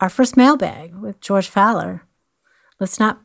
our 0.00 0.08
first 0.08 0.36
mailbag 0.36 0.94
with 0.94 1.20
George 1.20 1.48
Fowler. 1.48 2.02
Let's 2.80 3.00
not. 3.00 3.20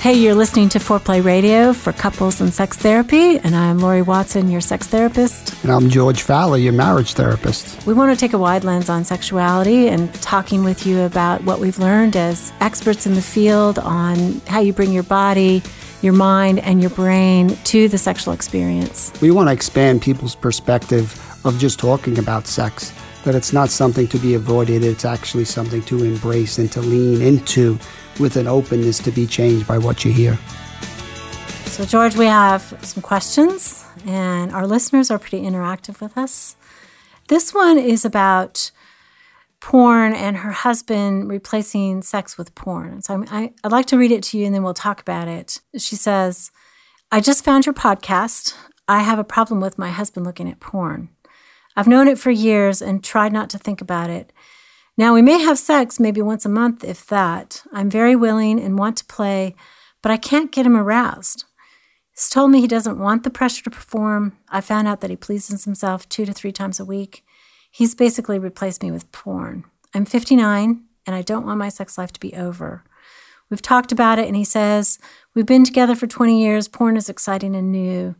Hey, 0.00 0.14
you're 0.14 0.34
listening 0.34 0.68
to 0.70 0.80
Foreplay 0.80 1.24
Radio 1.24 1.72
for 1.72 1.92
couples 1.92 2.40
and 2.40 2.52
sex 2.52 2.76
therapy, 2.76 3.38
and 3.38 3.54
I'm 3.54 3.78
Lori 3.78 4.02
Watson, 4.02 4.50
your 4.50 4.60
sex 4.60 4.88
therapist. 4.88 5.62
And 5.62 5.70
I'm 5.70 5.88
George 5.88 6.22
Fowler, 6.22 6.56
your 6.56 6.72
marriage 6.72 7.14
therapist. 7.14 7.86
We 7.86 7.94
want 7.94 8.12
to 8.12 8.20
take 8.20 8.32
a 8.32 8.38
wide 8.38 8.64
lens 8.64 8.88
on 8.88 9.04
sexuality 9.04 9.88
and 9.88 10.12
talking 10.14 10.64
with 10.64 10.84
you 10.84 11.02
about 11.02 11.44
what 11.44 11.60
we've 11.60 11.78
learned 11.78 12.16
as 12.16 12.52
experts 12.58 13.06
in 13.06 13.14
the 13.14 13.22
field 13.22 13.78
on 13.78 14.40
how 14.48 14.58
you 14.58 14.72
bring 14.72 14.92
your 14.92 15.04
body, 15.04 15.62
your 16.02 16.14
mind, 16.14 16.58
and 16.58 16.80
your 16.80 16.90
brain 16.90 17.56
to 17.64 17.86
the 17.86 17.96
sexual 17.96 18.34
experience. 18.34 19.12
We 19.22 19.30
want 19.30 19.50
to 19.50 19.52
expand 19.52 20.02
people's 20.02 20.34
perspective 20.34 21.16
of 21.46 21.60
just 21.60 21.78
talking 21.78 22.18
about 22.18 22.48
sex, 22.48 22.92
that 23.24 23.34
it's 23.34 23.52
not 23.52 23.70
something 23.70 24.08
to 24.08 24.18
be 24.18 24.34
avoided, 24.34 24.84
it's 24.84 25.04
actually 25.04 25.44
something 25.44 25.82
to 25.82 26.04
embrace 26.04 26.58
and 26.58 26.70
to 26.72 26.80
lean 26.80 27.22
into 27.22 27.78
with 28.18 28.36
an 28.36 28.46
openness 28.46 28.98
to 29.00 29.10
be 29.10 29.26
changed 29.26 29.66
by 29.66 29.78
what 29.78 30.04
you 30.04 30.12
hear. 30.12 30.38
So, 31.66 31.86
George, 31.86 32.16
we 32.16 32.26
have 32.26 32.78
some 32.82 33.02
questions, 33.02 33.84
and 34.06 34.52
our 34.52 34.66
listeners 34.66 35.10
are 35.10 35.18
pretty 35.18 35.42
interactive 35.42 36.00
with 36.00 36.18
us. 36.18 36.56
This 37.28 37.54
one 37.54 37.78
is 37.78 38.04
about 38.04 38.70
porn 39.60 40.12
and 40.12 40.36
her 40.38 40.50
husband 40.50 41.30
replacing 41.30 42.02
sex 42.02 42.36
with 42.36 42.54
porn. 42.54 43.00
So, 43.00 43.24
I, 43.30 43.52
I'd 43.64 43.72
like 43.72 43.86
to 43.86 43.96
read 43.96 44.10
it 44.10 44.22
to 44.24 44.38
you 44.38 44.44
and 44.44 44.54
then 44.54 44.62
we'll 44.62 44.74
talk 44.74 45.00
about 45.00 45.28
it. 45.28 45.60
She 45.78 45.96
says, 45.96 46.50
I 47.10 47.20
just 47.20 47.44
found 47.44 47.64
your 47.64 47.74
podcast. 47.74 48.54
I 48.88 49.00
have 49.00 49.18
a 49.18 49.24
problem 49.24 49.60
with 49.60 49.78
my 49.78 49.90
husband 49.90 50.26
looking 50.26 50.50
at 50.50 50.60
porn. 50.60 51.08
I've 51.76 51.88
known 51.88 52.08
it 52.08 52.18
for 52.18 52.30
years 52.30 52.82
and 52.82 53.02
tried 53.02 53.32
not 53.32 53.50
to 53.50 53.58
think 53.58 53.80
about 53.80 54.10
it. 54.10 54.32
Now, 54.96 55.14
we 55.14 55.22
may 55.22 55.40
have 55.40 55.58
sex 55.58 55.98
maybe 55.98 56.20
once 56.20 56.44
a 56.44 56.50
month, 56.50 56.84
if 56.84 57.06
that. 57.06 57.62
I'm 57.72 57.88
very 57.88 58.14
willing 58.14 58.60
and 58.60 58.78
want 58.78 58.98
to 58.98 59.04
play, 59.06 59.54
but 60.02 60.12
I 60.12 60.18
can't 60.18 60.52
get 60.52 60.66
him 60.66 60.76
aroused. 60.76 61.44
He's 62.10 62.28
told 62.28 62.50
me 62.50 62.60
he 62.60 62.68
doesn't 62.68 62.98
want 62.98 63.22
the 63.22 63.30
pressure 63.30 63.64
to 63.64 63.70
perform. 63.70 64.36
I 64.50 64.60
found 64.60 64.86
out 64.86 65.00
that 65.00 65.10
he 65.10 65.16
pleases 65.16 65.64
himself 65.64 66.06
two 66.08 66.26
to 66.26 66.32
three 66.32 66.52
times 66.52 66.78
a 66.78 66.84
week. 66.84 67.24
He's 67.70 67.94
basically 67.94 68.38
replaced 68.38 68.82
me 68.82 68.90
with 68.90 69.10
porn. 69.12 69.64
I'm 69.94 70.04
59 70.04 70.82
and 71.06 71.16
I 71.16 71.22
don't 71.22 71.46
want 71.46 71.58
my 71.58 71.70
sex 71.70 71.96
life 71.96 72.12
to 72.12 72.20
be 72.20 72.34
over. 72.34 72.84
We've 73.50 73.62
talked 73.62 73.92
about 73.92 74.18
it, 74.18 74.26
and 74.26 74.36
he 74.36 74.44
says, 74.44 74.98
We've 75.34 75.44
been 75.44 75.64
together 75.64 75.94
for 75.94 76.06
20 76.06 76.42
years. 76.42 76.68
Porn 76.68 76.96
is 76.96 77.10
exciting 77.10 77.54
and 77.54 77.70
new. 77.70 78.14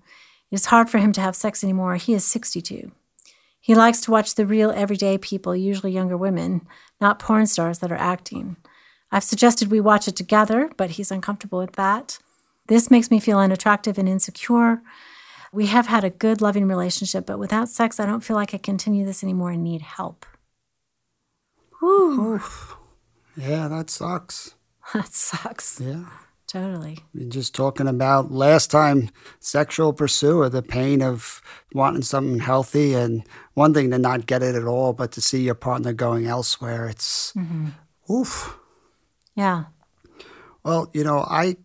It's 0.51 0.67
hard 0.67 0.91
for 0.91 0.99
him 0.99 1.13
to 1.13 1.23
have 1.23 1.35
sex 1.35 1.65
anymore. 1.65 1.97
He 1.97 2.13
is 2.13 2.25
62. 2.25 2.93
He 3.63 3.77
likes 3.77 4.01
to 4.03 4.11
watch 4.11 4.35
the 4.35 4.45
real 4.45 4.73
everyday 4.73 5.17
people, 5.19 5.55
usually 5.55 5.93
younger 5.93 6.17
women, 6.17 6.67
not 7.01 7.21
porn 7.21 7.47
stars 7.47 7.79
that 7.79 7.93
are 7.93 7.97
acting. 7.97 8.57
I've 9.13 9.23
suggested 9.23 9.71
we 9.71 9.81
watch 9.81 10.09
it 10.09 10.17
together, 10.17 10.69
but 10.77 10.91
he's 10.91 11.13
uncomfortable 11.13 11.61
with 11.61 11.75
that. 11.77 12.19
This 12.67 12.91
makes 12.91 13.09
me 13.09 13.21
feel 13.21 13.39
unattractive 13.39 13.99
and 13.99 14.09
insecure. 14.09 14.83
We 15.53 15.67
have 15.67 15.87
had 15.87 16.03
a 16.03 16.11
good, 16.11 16.41
loving 16.41 16.67
relationship, 16.67 17.25
but 17.25 17.39
without 17.39 17.69
sex, 17.69 18.01
I 18.01 18.07
don't 18.07 18.25
feel 18.25 18.35
like 18.37 18.53
I 18.53 18.59
continue 18.59 19.07
this 19.07 19.23
anymore 19.23 19.53
and 19.53 19.63
need 19.63 19.83
help. 19.83 20.27
Whew. 21.79 22.35
Oof. 22.35 22.77
Yeah, 23.37 23.69
that 23.69 23.91
sucks. 23.91 24.57
That 24.93 25.15
sucks. 25.15 25.81
Yeah. 25.81 26.07
Totally. 26.53 26.99
Just 27.29 27.55
talking 27.55 27.89
about 27.89 28.31
last 28.31 28.71
time 28.71 29.09
sexual 29.41 29.95
pursuer, 29.95 30.51
the 30.51 30.61
pain 30.61 31.01
of 31.01 31.41
wanting 31.73 32.03
something 32.03 32.41
healthy 32.41 32.93
and 32.93 33.27
one 33.55 33.73
thing 33.73 33.91
to 33.91 33.99
not 33.99 34.27
get 34.27 34.43
it 34.43 34.55
at 34.55 34.67
all, 34.67 34.93
but 34.93 35.13
to 35.13 35.23
see 35.23 35.41
your 35.41 35.55
partner 35.55 35.95
going 35.95 36.27
elsewhere. 36.27 36.89
It's 36.89 37.33
mm-hmm. 37.33 37.69
oof. 38.13 38.59
Yeah. 39.35 39.65
Well, 40.63 40.91
you 40.93 41.05
know, 41.05 41.21
I 41.21 41.57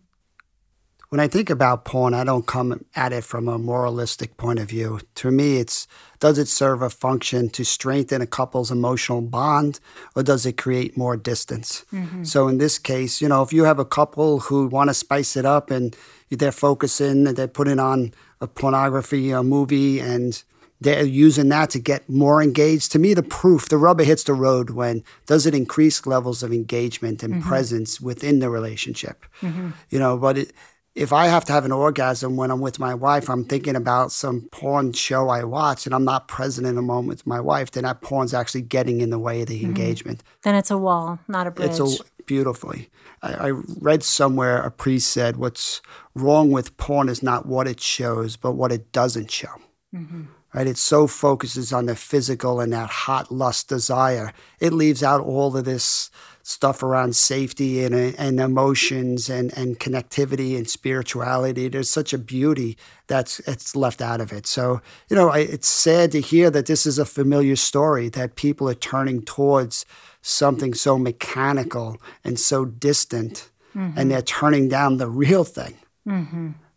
when 1.10 1.20
I 1.20 1.28
think 1.28 1.48
about 1.48 1.84
porn, 1.84 2.12
I 2.12 2.24
don't 2.24 2.46
come 2.46 2.84
at 2.94 3.12
it 3.12 3.24
from 3.24 3.48
a 3.48 3.58
moralistic 3.58 4.36
point 4.36 4.58
of 4.58 4.68
view. 4.68 5.00
To 5.16 5.30
me, 5.30 5.56
it's 5.58 5.86
does 6.20 6.38
it 6.38 6.48
serve 6.48 6.82
a 6.82 6.90
function 6.90 7.48
to 7.50 7.64
strengthen 7.64 8.20
a 8.20 8.26
couple's 8.26 8.70
emotional 8.70 9.20
bond 9.20 9.80
or 10.16 10.22
does 10.22 10.44
it 10.44 10.56
create 10.56 10.96
more 10.96 11.16
distance? 11.16 11.84
Mm-hmm. 11.92 12.24
So 12.24 12.48
in 12.48 12.58
this 12.58 12.78
case, 12.78 13.22
you 13.22 13.28
know, 13.28 13.42
if 13.42 13.52
you 13.52 13.64
have 13.64 13.78
a 13.78 13.84
couple 13.84 14.40
who 14.40 14.66
want 14.66 14.90
to 14.90 14.94
spice 14.94 15.36
it 15.36 15.46
up 15.46 15.70
and 15.70 15.96
they're 16.30 16.52
focusing, 16.52 17.26
and 17.26 17.36
they're 17.36 17.48
putting 17.48 17.78
on 17.78 18.12
a 18.40 18.46
pornography, 18.46 19.30
a 19.30 19.42
movie, 19.42 19.98
and 20.00 20.42
they're 20.80 21.04
using 21.04 21.48
that 21.48 21.70
to 21.70 21.78
get 21.78 22.08
more 22.08 22.42
engaged. 22.42 22.92
To 22.92 22.98
me, 22.98 23.14
the 23.14 23.22
proof, 23.22 23.68
the 23.68 23.78
rubber 23.78 24.04
hits 24.04 24.24
the 24.24 24.34
road 24.34 24.70
when 24.70 25.02
does 25.26 25.46
it 25.46 25.54
increase 25.54 26.06
levels 26.06 26.42
of 26.42 26.52
engagement 26.52 27.22
and 27.22 27.34
mm-hmm. 27.34 27.48
presence 27.48 28.00
within 28.00 28.38
the 28.38 28.50
relationship? 28.50 29.24
Mm-hmm. 29.40 29.70
You 29.90 29.98
know, 29.98 30.16
but 30.18 30.38
it, 30.38 30.52
if 30.98 31.12
I 31.12 31.28
have 31.28 31.44
to 31.44 31.52
have 31.52 31.64
an 31.64 31.70
orgasm 31.70 32.36
when 32.36 32.50
I'm 32.50 32.60
with 32.60 32.80
my 32.80 32.92
wife, 32.92 33.30
I'm 33.30 33.44
thinking 33.44 33.76
about 33.76 34.10
some 34.10 34.48
porn 34.50 34.92
show 34.92 35.28
I 35.28 35.44
watch 35.44 35.86
and 35.86 35.94
I'm 35.94 36.04
not 36.04 36.26
present 36.26 36.66
in 36.66 36.74
the 36.74 36.82
moment 36.82 37.08
with 37.08 37.26
my 37.26 37.40
wife, 37.40 37.70
then 37.70 37.84
that 37.84 38.00
porn's 38.00 38.34
actually 38.34 38.62
getting 38.62 39.00
in 39.00 39.10
the 39.10 39.18
way 39.18 39.42
of 39.42 39.46
the 39.46 39.58
mm-hmm. 39.58 39.66
engagement. 39.66 40.24
Then 40.42 40.56
it's 40.56 40.72
a 40.72 40.76
wall, 40.76 41.20
not 41.28 41.46
a 41.46 41.52
bridge. 41.52 41.70
It's 41.70 42.00
a, 42.00 42.04
beautifully. 42.26 42.90
I, 43.22 43.32
I 43.32 43.50
read 43.80 44.02
somewhere 44.02 44.60
a 44.60 44.72
priest 44.72 45.12
said, 45.12 45.36
"What's 45.36 45.80
wrong 46.16 46.50
with 46.50 46.76
porn 46.76 47.08
is 47.08 47.22
not 47.22 47.46
what 47.46 47.68
it 47.68 47.80
shows, 47.80 48.36
but 48.36 48.52
what 48.52 48.72
it 48.72 48.90
doesn't 48.90 49.30
show." 49.30 49.54
Mm-hmm. 49.94 50.24
Right? 50.52 50.66
It 50.66 50.78
so 50.78 51.06
focuses 51.06 51.72
on 51.72 51.86
the 51.86 51.94
physical 51.94 52.58
and 52.58 52.72
that 52.72 52.90
hot 52.90 53.30
lust 53.30 53.68
desire. 53.68 54.32
It 54.58 54.72
leaves 54.72 55.04
out 55.04 55.20
all 55.20 55.56
of 55.56 55.64
this 55.64 56.10
stuff 56.48 56.82
around 56.82 57.14
safety 57.14 57.84
and, 57.84 57.94
and 57.94 58.40
emotions 58.40 59.28
and, 59.28 59.52
and 59.54 59.78
connectivity 59.78 60.56
and 60.56 60.66
spirituality. 60.66 61.68
There's 61.68 61.90
such 61.90 62.14
a 62.14 62.18
beauty 62.18 62.78
that's 63.06 63.38
it's 63.40 63.76
left 63.76 64.00
out 64.00 64.22
of 64.22 64.32
it. 64.32 64.46
So, 64.46 64.80
you 65.10 65.16
know, 65.16 65.28
I, 65.28 65.40
it's 65.40 65.68
sad 65.68 66.10
to 66.12 66.22
hear 66.22 66.48
that 66.50 66.64
this 66.64 66.86
is 66.86 66.98
a 66.98 67.04
familiar 67.04 67.54
story, 67.54 68.08
that 68.08 68.34
people 68.34 68.66
are 68.66 68.74
turning 68.74 69.20
towards 69.20 69.84
something 70.22 70.72
so 70.72 70.98
mechanical 70.98 72.00
and 72.24 72.40
so 72.40 72.64
distant, 72.64 73.50
and 73.74 74.10
they're 74.10 74.22
turning 74.22 74.70
down 74.70 74.96
the 74.96 75.06
real 75.06 75.44
thing. 75.44 75.74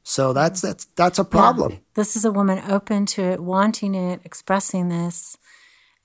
So 0.04 0.34
that's 0.34 0.60
that's 0.60 0.86
that's 0.98 1.18
a 1.18 1.24
problem. 1.24 1.72
Yeah. 1.72 1.78
This 1.94 2.16
is 2.18 2.26
a 2.26 2.32
woman 2.32 2.62
open 2.70 3.06
to 3.06 3.22
it, 3.22 3.40
wanting 3.40 3.96
it, 3.96 4.20
expressing 4.26 4.90
this. 4.90 5.38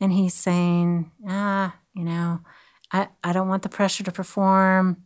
And 0.00 0.12
he's 0.12 0.34
saying, 0.34 1.10
ah, 1.28 1.74
you 1.94 2.04
know, 2.04 2.40
I, 2.92 3.08
I 3.22 3.32
don't 3.32 3.48
want 3.48 3.62
the 3.62 3.68
pressure 3.68 4.04
to 4.04 4.12
perform. 4.12 5.04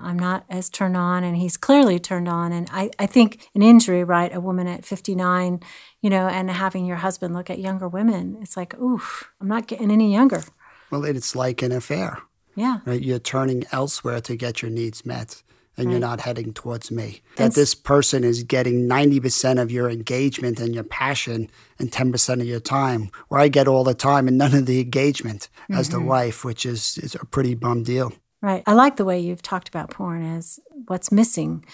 I'm 0.00 0.18
not 0.18 0.44
as 0.48 0.68
turned 0.68 0.96
on, 0.96 1.22
and 1.22 1.36
he's 1.36 1.56
clearly 1.56 1.98
turned 1.98 2.28
on. 2.28 2.52
And 2.52 2.68
I, 2.72 2.90
I 2.98 3.06
think 3.06 3.48
an 3.54 3.62
injury, 3.62 4.04
right? 4.04 4.34
A 4.34 4.40
woman 4.40 4.66
at 4.66 4.84
59, 4.84 5.60
you 6.00 6.10
know, 6.10 6.26
and 6.26 6.50
having 6.50 6.86
your 6.86 6.96
husband 6.96 7.34
look 7.34 7.50
at 7.50 7.58
younger 7.58 7.88
women, 7.88 8.38
it's 8.40 8.56
like, 8.56 8.78
oof, 8.78 9.30
I'm 9.40 9.48
not 9.48 9.66
getting 9.66 9.90
any 9.90 10.12
younger. 10.12 10.42
Well, 10.90 11.04
it's 11.04 11.36
like 11.36 11.62
an 11.62 11.72
affair. 11.72 12.18
Yeah. 12.54 12.78
Right? 12.84 13.02
You're 13.02 13.18
turning 13.18 13.64
elsewhere 13.72 14.20
to 14.22 14.36
get 14.36 14.60
your 14.60 14.70
needs 14.70 15.06
met, 15.06 15.42
and 15.82 15.88
Right. 15.88 16.00
you're 16.00 16.08
not 16.08 16.20
heading 16.22 16.52
towards 16.52 16.90
me. 16.90 17.20
That 17.36 17.44
And 17.44 17.52
this 17.52 17.74
person 17.74 18.24
is 18.24 18.42
getting 18.42 18.88
90% 18.88 19.60
of 19.60 19.70
your 19.70 19.90
engagement 19.90 20.58
and 20.60 20.74
your 20.74 20.84
passion 20.84 21.50
and 21.78 21.90
10% 21.92 22.40
of 22.40 22.46
your 22.46 22.60
time, 22.60 23.10
where 23.28 23.40
I 23.40 23.48
get 23.48 23.68
all 23.68 23.84
the 23.84 23.94
time 23.94 24.28
and 24.28 24.38
none 24.38 24.54
of 24.54 24.66
the 24.66 24.80
engagement 24.80 25.48
as 25.70 25.88
Mm-hmm. 25.88 25.98
the 25.98 26.04
wife, 26.06 26.44
which 26.44 26.64
is, 26.64 26.98
is 26.98 27.14
a 27.14 27.24
pretty 27.26 27.54
bum 27.54 27.82
deal. 27.82 28.12
Right. 28.40 28.62
I 28.66 28.72
like 28.72 28.96
the 28.96 29.04
way 29.04 29.20
you've 29.20 29.42
talked 29.42 29.68
about 29.68 29.90
porn 29.90 30.22
as 30.36 30.58
what's 30.88 31.12
missing. 31.12 31.64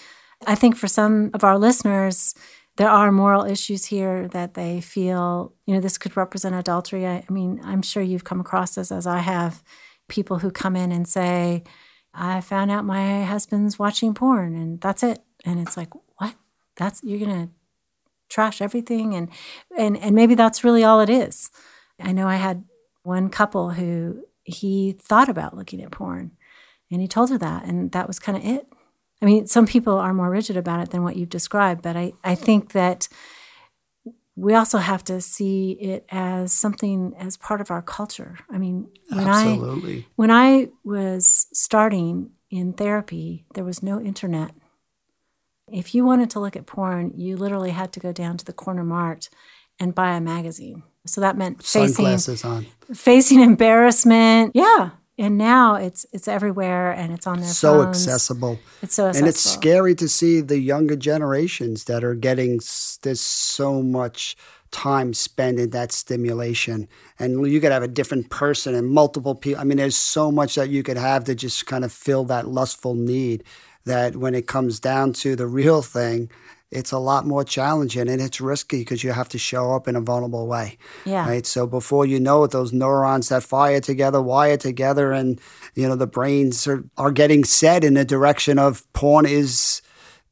I 0.47 0.55
think 0.55 0.77
for 0.77 0.89
some 0.89 1.31
of 1.35 1.43
our 1.45 1.59
listeners, 1.59 2.35
there 2.77 2.91
are 2.91 3.11
moral 3.11 3.45
issues 3.45 3.87
here 3.87 4.29
that 4.29 4.55
they 4.55 4.81
feel, 4.81 5.53
you 5.67 5.75
know, 5.75 5.81
this 5.81 5.99
could 5.99 6.17
represent 6.17 6.55
adultery. 6.55 7.07
I, 7.07 7.25
I 7.29 7.33
mean, 7.33 7.61
I'm 7.65 7.83
sure 7.83 8.03
you've 8.03 8.25
come 8.25 8.39
across 8.41 8.75
this 8.77 8.93
as 8.93 9.07
I 9.07 9.19
have 9.19 9.63
people 10.09 10.39
who 10.39 10.51
come 10.51 10.77
in 10.77 10.93
and 10.93 11.09
say, 11.09 11.65
I 12.15 12.41
found 12.41 12.71
out 12.71 12.85
my 12.85 13.25
husband's 13.25 13.79
watching 13.79 14.15
porn 14.15 14.55
and 14.55 14.81
that's 14.81 15.03
it. 15.03 15.21
And 15.45 15.61
it's 15.61 15.77
like, 15.77 15.91
what? 16.17 16.35
That's, 16.77 17.03
you're 17.03 17.19
to 17.29 17.49
trash 18.29 18.61
everything 18.61 19.15
and 19.15 19.29
and 19.77 19.97
and 19.97 20.15
maybe 20.15 20.35
that's 20.35 20.65
really 20.65 20.85
all 20.85 21.01
it 21.01 21.11
is. 21.11 21.51
I 22.01 22.13
know 22.13 22.29
I 22.29 22.37
had 22.37 22.65
one 23.03 23.31
couple 23.31 23.71
who 23.71 24.25
he 24.45 24.93
thought 25.01 25.29
about 25.29 25.57
looking 25.57 25.83
at 25.83 25.91
porn 25.91 26.33
and 26.91 27.01
he 27.01 27.09
told 27.09 27.31
her 27.31 27.39
that 27.39 27.65
and 27.65 27.91
that 27.93 28.07
was 28.07 28.19
kind 28.19 28.37
of 28.37 28.45
it. 28.45 28.67
I 29.21 29.25
mean, 29.27 29.47
some 29.47 29.67
people 29.67 29.95
are 29.95 30.15
more 30.15 30.31
rigid 30.31 30.57
about 30.57 30.81
it 30.81 30.91
than 30.91 31.03
what 31.03 31.17
you've 31.17 31.29
described, 31.29 31.83
but 31.83 31.97
I, 31.97 32.13
I 32.23 32.35
think 32.35 32.73
that 32.73 33.09
we 34.39 34.55
also 34.55 34.79
have 34.79 35.03
to 35.03 35.21
see 35.21 35.73
it 35.73 36.05
as 36.11 36.53
something 36.53 37.13
as 37.19 37.37
part 37.37 37.61
of 37.61 37.73
our 37.73 37.83
culture. 37.83 38.39
I 38.49 38.59
mean, 38.59 38.89
when 39.11 39.27
I 39.27 39.57
when 40.15 40.31
I 40.31 40.69
was 40.85 41.49
starting 41.53 42.31
in 42.49 42.73
therapy, 42.73 43.47
there 43.55 43.65
was 43.65 43.83
no 43.83 44.01
internet. 44.01 44.53
If 45.71 45.93
you 45.93 46.05
wanted 46.05 46.31
to 46.31 46.41
look 46.41 46.55
at 46.55 46.67
porn, 46.67 47.13
you 47.17 47.37
literally 47.37 47.71
had 47.71 47.93
to 47.95 48.01
go 48.01 48.13
down 48.13 48.37
to 48.37 48.45
the 48.45 48.53
corner 48.53 48.85
mart 48.85 49.29
and 49.81 49.93
buy 49.95 50.15
a 50.15 50.21
magazine. 50.21 50.85
So 51.05 51.21
that 51.21 51.37
meant 51.37 51.65
facing 51.65 52.05
facing 52.95 53.41
embarrassment. 53.53 54.53
Yeah. 54.55 54.91
And 55.19 55.37
now 55.37 55.75
it's 55.75 56.07
it's 56.13 56.29
everywhere 56.29 56.93
and 56.93 57.13
it's 57.13 57.27
on 57.27 57.41
their 57.41 57.49
So 57.49 57.83
phones. 57.83 58.07
accessible. 58.07 58.59
It's 58.83 58.95
so 58.95 59.07
accessible. 59.09 59.19
And 59.19 59.29
it's 59.29 59.41
scary 59.41 59.95
to 59.97 60.09
see 60.09 60.41
the 60.41 60.59
younger 60.61 60.95
generations 60.97 61.85
that 61.85 62.05
are 62.05 62.15
getting, 62.15 62.57
s- 62.57 62.99
there's 63.03 63.21
so 63.21 63.83
much 63.83 64.37
time 64.71 65.13
spent 65.15 65.59
in 65.59 65.71
that 65.71 65.91
stimulation. 65.93 66.87
And 67.19 67.47
you 67.51 67.61
could 67.61 67.73
have 67.73 67.83
a 67.83 67.89
different 67.89 68.31
person 68.31 68.75
and 68.75 68.89
multiple 68.89 69.35
people. 69.35 69.61
I 69.61 69.65
mean, 69.65 69.79
there's 69.79 69.97
so 69.97 70.31
much 70.31 70.55
that 70.55 70.69
you 70.69 70.83
could 70.83 70.99
have 70.99 71.25
to 71.25 71.35
just 71.35 71.67
kind 71.67 71.85
of 71.85 71.93
fill 71.93 72.25
that 72.27 72.47
lustful 72.47 72.95
need 72.95 73.43
that 73.87 74.17
when 74.17 74.35
it 74.35 74.47
comes 74.47 74.79
down 74.79 75.15
to 75.15 75.35
the 75.35 75.47
real 75.47 75.83
thing, 75.83 76.31
it's 76.71 76.93
a 76.93 76.99
lot 76.99 77.27
more 77.27 77.45
challenging 77.45 78.09
and 78.09 78.21
it's 78.21 78.41
risky 78.41 78.81
because 78.81 79.03
you 79.03 79.13
have 79.13 79.29
to 79.31 79.39
show 79.39 79.73
up 79.73 79.89
in 79.89 79.97
a 79.97 80.01
vulnerable 80.01 80.47
way. 80.47 80.77
Yeah. 81.05 81.27
Right. 81.27 81.47
So 81.47 81.67
before 81.67 82.05
you 82.05 82.21
know 82.21 82.45
it, 82.45 82.51
those 82.51 82.73
neurons 82.73 83.31
that 83.31 83.43
fire 83.43 83.81
together, 83.81 84.21
wire 84.21 84.57
together, 84.57 85.13
and 85.13 85.41
you 85.75 85.89
know 85.89 85.97
the 85.97 86.07
brains 86.07 86.67
are, 86.67 86.85
are 86.97 87.13
getting 87.13 87.45
set 87.45 87.85
in 87.85 87.95
the 87.95 88.05
direction 88.05 88.59
of 88.59 88.91
porn 88.93 89.27
is 89.27 89.81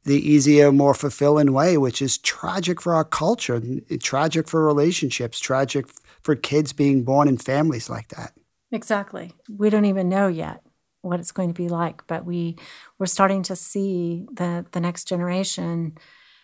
the 0.03 0.15
easier, 0.15 0.71
more 0.71 0.93
fulfilling 0.93 1.51
way, 1.51 1.77
which 1.77 2.01
is 2.01 2.17
tragic 2.17 2.81
for 2.81 2.95
our 2.95 3.03
culture, 3.03 3.61
tragic 4.01 4.47
for 4.47 4.65
relationships, 4.65 5.39
tragic 5.39 5.85
for 6.21 6.35
kids 6.35 6.71
being 6.71 7.03
born 7.03 7.27
in 7.27 7.37
families 7.37 7.89
like 7.89 8.07
that. 8.09 8.31
Exactly. 8.71 9.33
We 9.49 9.69
don't 9.69 9.85
even 9.85 10.07
know 10.07 10.27
yet 10.27 10.61
what 11.01 11.19
it's 11.19 11.31
going 11.31 11.49
to 11.49 11.53
be 11.53 11.67
like, 11.67 12.05
but 12.07 12.25
we 12.25 12.57
we're 12.99 13.05
starting 13.05 13.43
to 13.43 13.55
see 13.55 14.25
the 14.31 14.65
the 14.71 14.79
next 14.79 15.07
generation 15.07 15.97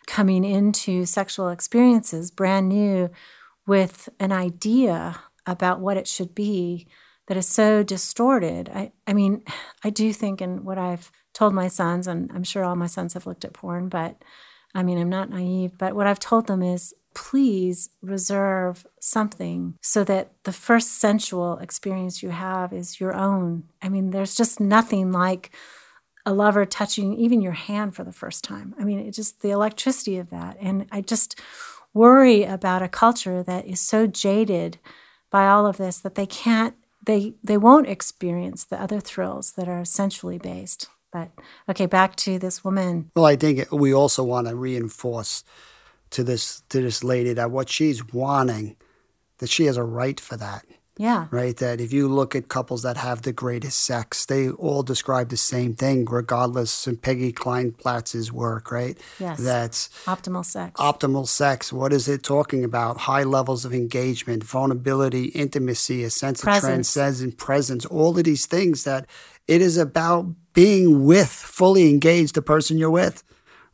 coming 0.08 0.44
into 0.44 1.06
sexual 1.06 1.50
experiences 1.50 2.32
brand 2.32 2.70
new 2.70 3.10
with 3.66 4.10
an 4.20 4.32
idea 4.32 5.20
about 5.46 5.80
what 5.80 5.98
it 5.98 6.08
should 6.08 6.34
be 6.34 6.88
that 7.28 7.38
is 7.38 7.48
so 7.48 7.84
distorted. 7.84 8.70
I 8.74 8.92
I 9.08 9.14
mean, 9.14 9.44
I 9.84 9.90
do 9.90 10.12
think 10.14 10.42
and 10.42 10.66
what 10.66 10.78
I've 10.78 11.12
told 11.34 11.54
my 11.54 11.68
sons 11.68 12.08
and 12.08 12.32
I'm 12.34 12.44
sure 12.44 12.64
all 12.64 12.76
my 12.76 12.88
sons 12.88 13.14
have 13.14 13.26
looked 13.26 13.46
at 13.46 13.54
porn, 13.54 13.90
but 13.90 14.22
I 14.76 14.84
mean, 14.84 14.98
I'm 14.98 15.10
not 15.10 15.30
naive, 15.30 15.78
but 15.78 15.96
what 15.96 16.08
I've 16.08 16.20
told 16.20 16.48
them 16.48 16.64
is 16.64 16.94
please 17.14 17.90
reserve 18.02 18.86
something 19.00 19.76
so 19.82 20.04
that 20.04 20.32
the 20.46 20.52
first 20.52 21.00
sensual 21.00 21.58
experience 21.60 22.24
you 22.24 22.30
have 22.30 22.74
is 22.74 23.00
your 23.00 23.16
own. 23.16 23.64
I 23.82 23.90
mean, 23.90 24.10
there's 24.10 24.36
just 24.36 24.60
nothing 24.60 25.12
like 25.12 25.52
a 26.26 26.34
lover 26.34 26.66
touching 26.66 27.16
even 27.16 27.42
your 27.42 27.54
hand 27.54 27.96
for 27.96 28.04
the 28.04 28.14
first 28.14 28.44
time. 28.44 28.74
I 28.80 28.84
mean, 28.84 29.00
it 29.00 29.12
just 29.12 29.42
the 29.42 29.52
electricity 29.52 30.18
of 30.18 30.30
that. 30.30 30.58
And 30.60 30.88
I 30.92 31.02
just 31.02 31.40
worry 31.94 32.44
about 32.44 32.82
a 32.82 32.88
culture 32.88 33.44
that 33.44 33.66
is 33.66 33.82
so 33.82 34.08
jaded 34.08 34.80
by 35.30 35.48
all 35.48 35.66
of 35.66 35.78
this 35.78 36.00
that 36.00 36.16
they 36.16 36.26
can't 36.26 36.76
they 37.06 37.34
they 37.44 37.58
won't 37.58 37.88
experience 37.88 38.64
the 38.64 38.82
other 38.82 39.00
thrills 39.00 39.54
that 39.54 39.68
are 39.68 39.84
sensually 39.84 40.38
based. 40.38 40.88
But 41.12 41.32
okay, 41.70 41.86
back 41.86 42.16
to 42.18 42.40
this 42.40 42.64
woman. 42.64 43.12
Well, 43.16 43.26
I 43.26 43.36
think 43.36 43.72
we 43.72 43.94
also 43.94 44.24
want 44.24 44.48
to 44.48 44.56
reinforce 44.56 45.44
to 46.12 46.24
this 46.24 46.62
to 46.70 46.82
this 46.82 47.04
lady 47.04 47.34
that 47.34 47.52
what 47.52 47.70
she's 47.70 48.06
wanting, 48.14 48.78
that 49.40 49.50
she 49.50 49.66
has 49.66 49.78
a 49.78 49.84
right 49.84 50.20
for 50.20 50.38
that. 50.38 50.66
Yeah. 50.98 51.26
right? 51.32 51.58
That 51.58 51.82
if 51.82 51.92
you 51.92 52.08
look 52.08 52.36
at 52.36 52.50
couples 52.50 52.84
that 52.84 52.98
have 52.98 53.24
the 53.24 53.34
greatest 53.34 53.80
sex, 53.80 54.26
they 54.26 54.50
all 54.50 54.84
describe 54.84 55.30
the 55.30 55.38
same 55.38 55.74
thing, 55.74 56.06
regardless 56.06 56.86
of 56.86 57.02
Peggy 57.02 57.34
Kleinplatz's 57.34 58.32
work, 58.32 58.72
right? 58.72 58.98
Yes. 59.20 59.40
That's 59.40 59.90
Optimal 60.06 60.46
sex. 60.46 60.80
optimal 60.80 61.28
sex. 61.28 61.74
What 61.74 61.94
is 61.94 62.08
it 62.08 62.22
talking 62.22 62.64
about? 62.64 62.98
High 63.02 63.24
levels 63.24 63.66
of 63.66 63.74
engagement, 63.74 64.44
vulnerability, 64.44 65.26
intimacy, 65.30 66.04
a 66.04 66.10
sense 66.12 66.42
of 66.42 66.46
Presence. 66.46 66.94
transcendent 66.94 67.38
presence, 67.38 67.86
all 67.88 68.16
of 68.18 68.24
these 68.24 68.46
things 68.46 68.84
that 68.84 69.08
it 69.48 69.62
is 69.62 69.78
about 69.78 70.28
being 70.54 71.06
with, 71.06 71.30
fully 71.30 71.90
engaged, 71.90 72.36
the 72.36 72.42
person 72.44 72.78
you're 72.78 72.92
with, 72.92 73.24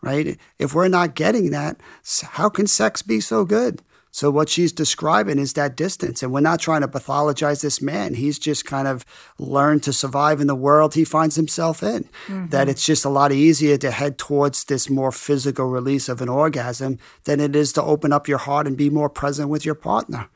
right? 0.02 0.40
If 0.58 0.74
we're 0.74 0.88
not 0.88 1.16
getting 1.16 1.52
that, 1.52 1.82
how 2.24 2.48
can 2.48 2.66
sex 2.68 3.02
be 3.02 3.20
so 3.20 3.44
good? 3.44 3.82
So 4.12 4.32
what 4.32 4.50
she's 4.50 4.72
describing 4.72 5.38
is 5.38 5.54
that 5.54 5.78
distance, 5.78 6.24
and 6.24 6.34
we're 6.34 6.40
not 6.40 6.60
trying 6.60 6.82
to 6.82 6.88
pathologize 6.88 7.62
this 7.62 7.80
man. 7.80 8.16
He's 8.16 8.40
just 8.40 8.66
kind 8.66 8.88
of 8.88 9.06
learned 9.38 9.84
to 9.84 9.94
survive 9.94 10.42
in 10.42 10.48
the 10.48 10.56
world 10.56 10.96
he 10.96 11.04
finds 11.04 11.36
himself 11.36 11.84
in. 11.84 12.10
That 12.28 12.50
mm-hmm. 12.50 12.70
it's 12.70 12.86
just 12.86 13.06
a 13.06 13.10
lot 13.10 13.32
easier 13.32 13.78
to 13.78 13.92
head 13.92 14.18
towards 14.18 14.64
this 14.64 14.90
more 14.90 15.12
physical 15.12 15.68
release 15.68 16.10
of 16.10 16.22
an 16.22 16.30
orgasm 16.30 16.98
than 17.26 17.40
it 17.40 17.56
is 17.56 17.72
to 17.74 17.84
open 17.84 18.12
up 18.12 18.28
your 18.28 18.40
heart 18.40 18.66
and 18.66 18.76
be 18.76 18.90
more 18.90 19.10
present 19.10 19.50
with 19.50 19.64
your 19.64 19.76
partner. 19.76 20.28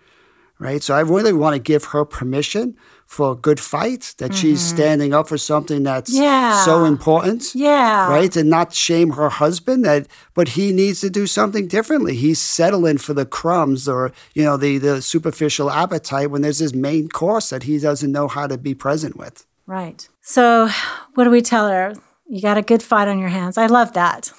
Right. 0.59 0.83
So 0.83 0.93
I 0.93 1.01
really 1.01 1.33
want 1.33 1.55
to 1.55 1.59
give 1.59 1.85
her 1.85 2.05
permission 2.05 2.77
for 3.13 3.31
a 3.31 3.35
good 3.35 3.59
fight, 3.59 4.15
that 4.17 4.33
she's 4.33 4.59
mm-hmm. 4.59 4.75
standing 4.75 5.13
up 5.13 5.27
for 5.27 5.37
something 5.37 5.83
that's 5.83 6.11
Yeah. 6.11 6.65
so 6.65 6.85
important 6.85 7.53
yeah. 7.53 8.09
right? 8.09 8.35
And 8.35 8.49
not 8.49 8.73
shame 8.73 9.11
her 9.11 9.29
husband 9.29 9.85
that 9.85 10.07
but 10.33 10.49
he 10.49 10.71
needs 10.71 10.99
to 11.01 11.09
do 11.09 11.27
something 11.27 11.67
differently. 11.67 12.15
He's 12.15 12.39
settling 12.39 12.97
for 12.97 13.13
the 13.13 13.25
crumbs 13.25 13.87
or, 13.87 14.11
you 14.33 14.43
know, 14.43 14.57
the 14.57 14.79
the 14.79 15.01
superficial 15.01 15.69
appetite 15.69 16.31
when 16.31 16.41
there's 16.41 16.59
this 16.59 16.73
main 16.73 17.07
course 17.07 17.49
that 17.51 17.63
he 17.63 17.77
doesn't 17.79 18.11
know 18.11 18.27
how 18.27 18.47
to 18.47 18.57
be 18.57 18.73
present 18.73 19.15
with. 19.15 19.45
Right. 19.65 20.07
So, 20.21 20.69
what 21.13 21.23
do 21.25 21.29
we 21.29 21.41
tell 21.41 21.69
her? 21.69 21.93
You 22.27 22.41
got 22.41 22.57
a 22.57 22.61
good 22.61 22.81
fight 22.81 23.07
on 23.07 23.19
your 23.19 23.29
hands. 23.29 23.57
I 23.57 23.67
love 23.67 23.93
that. 23.93 24.31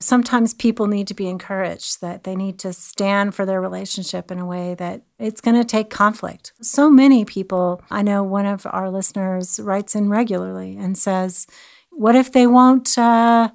Sometimes 0.00 0.54
people 0.54 0.86
need 0.86 1.08
to 1.08 1.14
be 1.14 1.28
encouraged 1.28 2.00
that 2.00 2.22
they 2.22 2.36
need 2.36 2.58
to 2.60 2.72
stand 2.72 3.34
for 3.34 3.44
their 3.44 3.60
relationship 3.60 4.30
in 4.30 4.38
a 4.38 4.46
way 4.46 4.74
that 4.74 5.02
it's 5.18 5.40
going 5.40 5.56
to 5.56 5.64
take 5.64 5.90
conflict. 5.90 6.52
So 6.62 6.88
many 6.88 7.24
people, 7.24 7.82
I 7.90 8.02
know 8.02 8.22
one 8.22 8.46
of 8.46 8.66
our 8.66 8.90
listeners 8.90 9.58
writes 9.58 9.96
in 9.96 10.08
regularly 10.08 10.76
and 10.76 10.96
says, 10.96 11.46
What 11.90 12.14
if 12.14 12.32
they 12.32 12.46
won't? 12.46 12.96
Uh, 12.96 13.50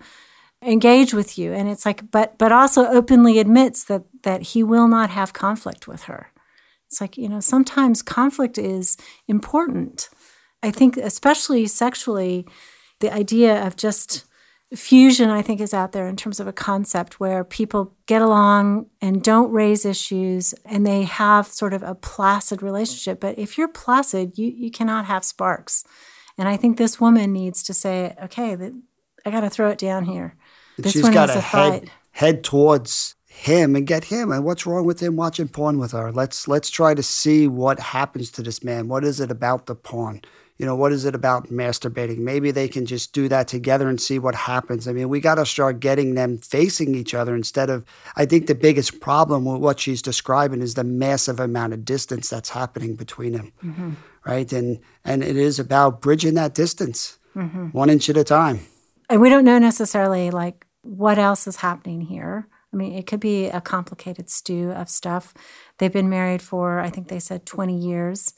engage 0.62 1.13
with 1.13 1.38
you 1.38 1.51
and 1.51 1.67
it's 1.67 1.85
like 1.85 2.09
but 2.09 2.38
but 2.38 2.50
also 2.50 2.85
openly 2.85 3.38
admits 3.38 3.83
that 3.83 4.01
that 4.21 4.41
he 4.41 4.63
will 4.63 4.88
not 4.88 5.09
have 5.09 5.33
conflict 5.33 5.89
with 5.89 6.03
her 6.03 6.31
it's 6.88 7.01
like 7.01 7.17
you 7.17 7.27
know 7.27 7.41
sometimes 7.41 8.01
conflict 8.01 8.57
is 8.57 8.95
important 9.27 10.07
I 10.63 10.71
think, 10.71 10.95
especially 10.95 11.67
sexually, 11.67 12.47
the 13.01 13.13
idea 13.13 13.67
of 13.67 13.75
just 13.75 14.23
fusion, 14.75 15.29
I 15.29 15.41
think, 15.41 15.61
is 15.61 15.73
out 15.73 15.91
there 15.91 16.07
in 16.07 16.15
terms 16.15 16.39
of 16.39 16.47
a 16.47 16.53
concept 16.53 17.19
where 17.19 17.43
people 17.43 17.93
get 18.05 18.21
along 18.21 18.87
and 19.01 19.23
don't 19.23 19.51
raise 19.51 19.85
issues 19.85 20.53
and 20.65 20.85
they 20.85 21.03
have 21.03 21.47
sort 21.47 21.73
of 21.73 21.83
a 21.83 21.95
placid 21.95 22.61
relationship. 22.61 23.19
But 23.19 23.37
if 23.37 23.57
you're 23.57 23.67
placid, 23.67 24.37
you, 24.37 24.47
you 24.47 24.71
cannot 24.71 25.05
have 25.05 25.23
sparks. 25.23 25.83
And 26.37 26.47
I 26.47 26.57
think 26.57 26.77
this 26.77 26.99
woman 26.99 27.31
needs 27.31 27.63
to 27.63 27.73
say, 27.73 28.15
okay, 28.23 28.57
I 29.25 29.31
got 29.31 29.41
to 29.41 29.49
throw 29.49 29.69
it 29.69 29.77
down 29.77 30.05
here. 30.05 30.35
This 30.77 30.93
she's 30.93 31.09
got 31.09 31.27
to 31.27 31.39
head, 31.39 31.91
head 32.11 32.43
towards 32.43 33.15
him 33.27 33.75
and 33.75 33.85
get 33.85 34.05
him. 34.05 34.31
And 34.31 34.43
what's 34.43 34.65
wrong 34.65 34.85
with 34.85 34.99
him 34.99 35.15
watching 35.15 35.47
porn 35.47 35.77
with 35.77 35.91
her? 35.91 36.11
Let's 36.11 36.47
let's 36.47 36.69
try 36.69 36.93
to 36.93 37.03
see 37.03 37.47
what 37.47 37.79
happens 37.79 38.31
to 38.31 38.43
this 38.43 38.63
man. 38.63 38.87
What 38.87 39.03
is 39.03 39.19
it 39.19 39.29
about 39.29 39.65
the 39.67 39.75
porn? 39.75 40.21
You 40.63 40.67
know, 40.67 40.77
what 40.77 40.93
is 40.93 41.03
it 41.03 41.13
about 41.13 41.50
masturbating? 41.50 42.20
Maybe 42.20 42.50
they 42.50 42.70
can 42.70 42.86
just 42.86 43.12
do 43.12 43.27
that 43.27 43.50
together 43.50 43.89
and 43.89 44.00
see 44.00 44.17
what 44.17 44.34
happens. 44.34 44.88
I 44.88 44.93
mean, 44.93 45.10
we 45.10 45.20
got 45.20 45.36
to 45.36 45.46
start 45.46 45.82
getting 45.82 46.15
them 46.15 46.38
facing 46.38 46.96
each 46.96 47.13
other 47.13 47.36
instead 47.36 47.70
of. 47.70 47.84
I 48.15 48.25
think 48.25 48.48
the 48.48 48.55
biggest 48.55 49.01
problem 49.01 49.43
with 49.43 49.60
what 49.60 49.82
she's 49.82 50.01
describing 50.01 50.62
is 50.62 50.75
the 50.75 50.86
massive 50.86 51.41
amount 51.41 51.74
of 51.74 51.84
distance 51.84 52.29
that's 52.29 52.51
happening 52.51 52.96
between 52.96 53.34
them, 53.34 53.51
mm-hmm. 53.62 53.91
right? 54.25 54.53
And 54.53 54.79
and 55.03 55.22
it 55.22 55.36
is 55.36 55.60
about 55.60 56.00
bridging 56.00 56.36
that 56.36 56.55
distance, 56.55 57.20
mm-hmm. 57.36 57.65
one 57.77 57.89
inch 57.89 58.10
at 58.10 58.15
a 58.15 58.24
time. 58.24 58.62
And 59.10 59.20
we 59.20 59.29
don't 59.29 59.43
know 59.43 59.60
necessarily 59.60 60.32
like 60.32 60.65
what 60.82 61.20
else 61.20 61.46
is 61.46 61.58
happening 61.58 62.00
here. 62.00 62.48
I 62.72 62.77
mean, 62.77 62.93
it 62.93 63.05
could 63.05 63.20
be 63.20 63.48
a 63.48 63.60
complicated 63.60 64.29
stew 64.29 64.72
of 64.72 64.88
stuff. 64.88 65.34
They've 65.77 65.91
been 65.91 66.10
married 66.10 66.41
for, 66.41 66.79
I 66.79 66.89
think 66.89 67.10
they 67.10 67.20
said 67.20 67.46
20 67.46 67.77
years. 67.77 68.34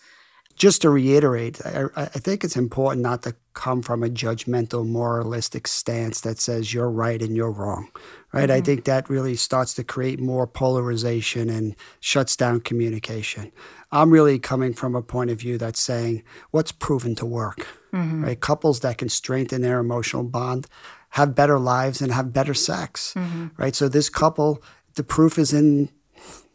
Just 0.56 0.82
to 0.84 0.90
reiterate, 0.90 1.60
I, 1.66 1.86
I, 1.98 2.06
think 2.06 2.44
it's 2.44 2.56
important 2.56 3.04
not 3.04 3.24
to 3.24 3.36
come 3.54 3.82
from 3.82 4.04
a 4.04 4.08
judgmental, 4.08 4.88
moralistic 4.88 5.68
stance 5.68 6.22
that 6.22 6.40
says 6.40 6.74
you're 6.74 6.90
right 6.90 7.22
and 7.22 7.36
you're 7.36 7.52
wrong, 7.52 7.90
right? 8.32 8.50
Mm-hmm. 8.50 8.58
I 8.58 8.62
think 8.62 8.86
that 8.86 9.10
really 9.10 9.36
starts 9.36 9.74
to 9.74 9.84
create 9.84 10.20
more 10.20 10.48
polarization 10.48 11.50
and 11.50 11.76
shuts 12.00 12.38
down 12.38 12.62
communication. 12.62 13.52
I'm 13.92 14.12
really 14.12 14.40
coming 14.40 14.74
from 14.74 14.96
a 14.96 15.02
point 15.02 15.30
of 15.30 15.40
view 15.40 15.58
that's 15.58 15.80
saying 15.80 16.24
what's 16.52 16.72
proven 16.72 17.16
to 17.16 17.26
work, 17.26 17.68
mm-hmm. 17.94 18.24
right? 18.24 18.40
Couples 18.40 18.80
that 18.80 18.98
can 18.98 19.10
strengthen 19.10 19.62
their 19.62 19.80
emotional 19.80 20.24
bond 20.24 20.68
have 21.10 21.36
better 21.36 21.60
lives 21.60 22.02
and 22.02 22.12
have 22.12 22.34
better 22.34 22.54
sex, 22.54 23.14
mm-hmm. 23.14 23.48
right? 23.58 23.76
So 23.76 23.88
this 23.88 24.10
couple, 24.10 24.62
the 24.96 25.04
proof 25.04 25.38
is 25.38 25.54
in 25.54 25.90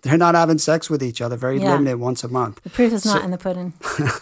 they're 0.02 0.16
not 0.16 0.34
having 0.34 0.58
sex 0.58 0.88
with 0.88 1.02
each 1.02 1.20
other 1.20 1.36
very 1.36 1.60
yeah. 1.60 1.72
limited 1.72 1.96
once 1.96 2.24
a 2.24 2.28
month. 2.28 2.62
The 2.62 2.70
proof 2.70 2.92
is 2.92 3.02
so, 3.02 3.14
not 3.14 3.24
in 3.24 3.30
the 3.30 3.38
pudding. 3.38 3.72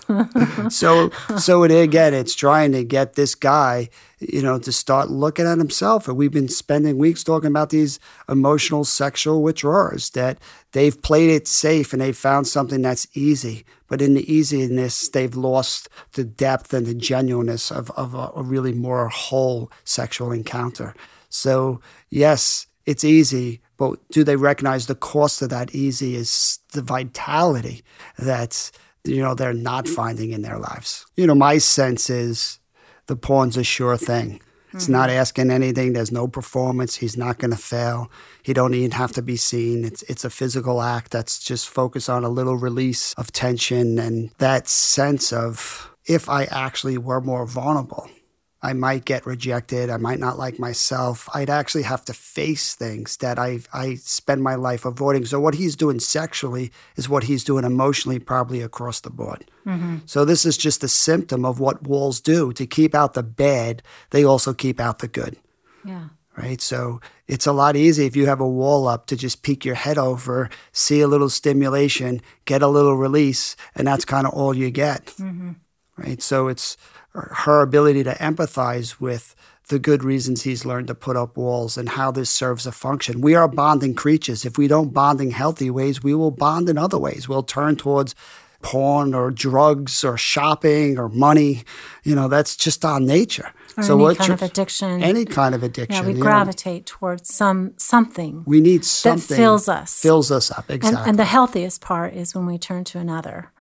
So 0.70 1.11
so 1.37 1.62
it, 1.62 1.70
again 1.70 2.14
it's 2.14 2.35
trying 2.35 2.73
to 2.73 2.85
get 2.85 3.14
this 3.14 3.35
guy 3.35 3.88
you 4.18 4.42
know 4.42 4.58
to 4.58 4.73
start 4.73 5.11
looking 5.11 5.47
at 5.47 5.58
himself. 5.58 6.08
And 6.08 6.16
we've 6.16 6.32
been 6.32 6.49
spending 6.49 6.99
weeks 6.99 7.23
talking 7.23 7.50
about 7.50 7.70
these 7.70 8.00
emotional 8.28 8.85
sexual 8.85 9.42
withdrawers 9.42 10.11
that 10.11 10.38
they've 10.73 11.00
played 11.00 11.30
it 11.30 11.47
safe 11.47 11.92
and 11.92 12.02
they've 12.02 12.16
found 12.16 12.47
something 12.47 12.82
that's 12.82 13.06
easy. 13.14 13.64
But 13.87 14.02
in 14.02 14.14
the 14.14 14.32
easiness 14.32 15.08
they've 15.08 15.35
lost 15.35 15.88
the 16.12 16.25
depth 16.25 16.75
and 16.75 16.87
the 16.87 16.94
genuineness 16.94 17.70
of, 17.70 17.90
of 17.92 18.14
a, 18.14 18.30
a 18.37 18.42
really 18.42 18.73
more 18.73 19.08
whole 19.08 19.70
sexual 19.85 20.32
encounter. 20.32 20.94
So 21.28 21.80
yes 22.11 22.66
it's 22.85 23.04
easy 23.04 23.61
but 23.78 23.99
do 24.11 24.25
they 24.25 24.37
recognize 24.37 24.87
the 24.87 24.94
cost 24.94 25.40
of 25.40 25.49
that 25.50 25.75
easy 25.75 26.16
is 26.16 26.58
the 26.73 26.82
vitality 26.82 27.82
that 28.18 28.70
you 29.04 29.23
know 29.23 29.35
they're 29.35 29.54
not 29.54 29.88
finding 29.88 30.32
in 30.32 30.42
their 30.42 30.58
lives? 30.58 31.06
You 31.16 31.26
know, 31.26 31.35
my 31.35 31.58
sense 31.58 32.11
is 32.11 32.58
the 33.06 33.16
pawn's 33.16 33.56
a 33.56 33.64
sure 33.64 33.97
thing. 33.97 34.42
It's 34.75 34.85
mm-hmm. 34.85 34.92
not 34.92 35.11
asking 35.11 35.50
anything. 35.50 35.92
There's 35.92 36.12
no 36.12 36.28
performance. 36.28 36.97
He's 36.97 37.16
not 37.16 37.38
going 37.38 37.52
to 37.52 37.56
fail. 37.56 38.11
He 38.42 38.52
don't 38.52 38.75
even 38.75 38.90
have 38.90 39.12
to 39.12 39.23
be 39.23 39.37
seen. 39.37 39.85
It's 39.85 40.02
it's 40.02 40.25
a 40.25 40.30
physical 40.30 40.82
act 40.82 41.12
that's 41.12 41.38
just 41.38 41.68
focused 41.68 42.11
on 42.11 42.25
a 42.25 42.28
little 42.28 42.56
release 42.56 43.14
of 43.14 43.32
tension 43.32 43.99
and 43.99 44.30
that 44.38 44.68
sense 44.68 45.32
of 45.32 45.90
if 46.04 46.28
I 46.28 46.44
actually 46.44 46.99
were 46.99 47.20
more 47.20 47.47
vulnerable, 47.47 48.11
I 48.60 48.72
might 48.72 49.04
get 49.04 49.24
rejected. 49.24 49.88
I 49.88 49.98
might 49.98 50.18
not 50.18 50.36
like 50.36 50.58
myself. 50.58 51.28
I'd 51.32 51.50
actually 51.50 51.84
have 51.84 52.04
to 52.06 52.12
face 52.12 52.74
things 52.74 53.16
that 53.18 53.38
I 53.38 53.60
I 53.72 53.94
spend 53.96 54.42
my 54.42 54.56
life 54.56 54.84
avoiding. 54.84 55.26
So 55.26 55.38
what 55.38 55.54
he's 55.54 55.76
doing 55.76 56.00
sexually 56.00 56.72
is 56.96 57.08
what 57.08 57.24
he's 57.24 57.44
doing 57.44 57.64
emotionally, 57.64 58.18
probably 58.18 58.60
across 58.60 59.00
the 59.00 59.10
board. 59.10 59.48
Mm-hmm. 59.64 59.98
So 60.06 60.24
this 60.24 60.44
is 60.44 60.56
just 60.56 60.82
a 60.82 60.88
symptom 60.88 61.44
of 61.44 61.60
what 61.60 61.84
walls 61.84 62.20
do 62.20 62.52
to 62.54 62.66
keep 62.66 62.94
out 62.94 63.14
the 63.14 63.22
bad. 63.22 63.82
They 64.10 64.24
also 64.24 64.52
keep 64.52 64.80
out 64.80 64.98
the 64.98 65.08
good. 65.08 65.36
Yeah. 65.84 66.08
Right. 66.36 66.60
So 66.60 67.00
it's 67.26 67.46
a 67.46 67.52
lot 67.52 67.74
easier 67.74 68.06
if 68.06 68.14
you 68.14 68.26
have 68.26 68.40
a 68.40 68.48
wall 68.48 68.86
up 68.86 69.06
to 69.06 69.16
just 69.16 69.42
peek 69.42 69.64
your 69.64 69.74
head 69.74 69.98
over, 69.98 70.48
see 70.70 71.00
a 71.00 71.08
little 71.08 71.28
stimulation, 71.28 72.22
get 72.44 72.62
a 72.62 72.68
little 72.68 72.96
release, 72.96 73.56
and 73.74 73.88
that's 73.88 74.04
kind 74.04 74.24
of 74.24 74.32
all 74.32 74.54
you 74.54 74.70
get. 74.70 75.06
Mm-hmm. 75.06 75.52
Right. 75.96 76.22
So 76.22 76.46
it's 76.46 76.76
her 77.14 77.62
ability 77.62 78.04
to 78.04 78.14
empathize 78.14 79.00
with 79.00 79.34
the 79.68 79.78
good 79.78 80.02
reasons 80.02 80.42
he's 80.42 80.64
learned 80.64 80.86
to 80.88 80.94
put 80.94 81.16
up 81.16 81.36
walls 81.36 81.76
and 81.76 81.90
how 81.90 82.10
this 82.10 82.30
serves 82.30 82.66
a 82.66 82.72
function. 82.72 83.20
We 83.20 83.34
are 83.34 83.48
bonding 83.48 83.94
creatures. 83.94 84.44
If 84.44 84.56
we 84.56 84.66
don't 84.66 84.94
bond 84.94 85.20
in 85.20 85.30
healthy 85.30 85.70
ways, 85.70 86.02
we 86.02 86.14
will 86.14 86.30
bond 86.30 86.68
in 86.68 86.78
other 86.78 86.98
ways. 86.98 87.28
We'll 87.28 87.42
turn 87.42 87.76
towards 87.76 88.14
porn 88.62 89.14
or 89.14 89.30
drugs 89.30 90.04
or 90.04 90.16
shopping 90.16 90.98
or 90.98 91.08
money. 91.08 91.64
You 92.02 92.14
know, 92.14 92.28
that's 92.28 92.56
just 92.56 92.84
our 92.84 92.98
nature. 92.98 93.52
Or 93.76 93.82
so 93.82 94.06
any 94.06 94.16
kind 94.16 94.32
of 94.32 94.42
addiction. 94.42 95.02
Any 95.02 95.24
kind 95.24 95.54
of 95.54 95.62
addiction. 95.62 96.06
Yeah, 96.06 96.12
we 96.12 96.18
gravitate 96.18 96.82
know. 96.82 96.98
towards 96.98 97.32
some 97.32 97.74
something. 97.76 98.42
We 98.46 98.60
need 98.60 98.84
something 98.84 99.36
that 99.36 99.42
fills 99.42 99.68
us. 99.68 100.00
Fills 100.00 100.32
us 100.32 100.50
up, 100.50 100.70
exactly. 100.70 100.98
And, 101.00 101.10
and 101.10 101.18
the 101.18 101.24
healthiest 101.24 101.80
part 101.80 102.14
is 102.14 102.34
when 102.34 102.46
we 102.46 102.58
turn 102.58 102.84
to 102.84 102.98
another. 102.98 103.52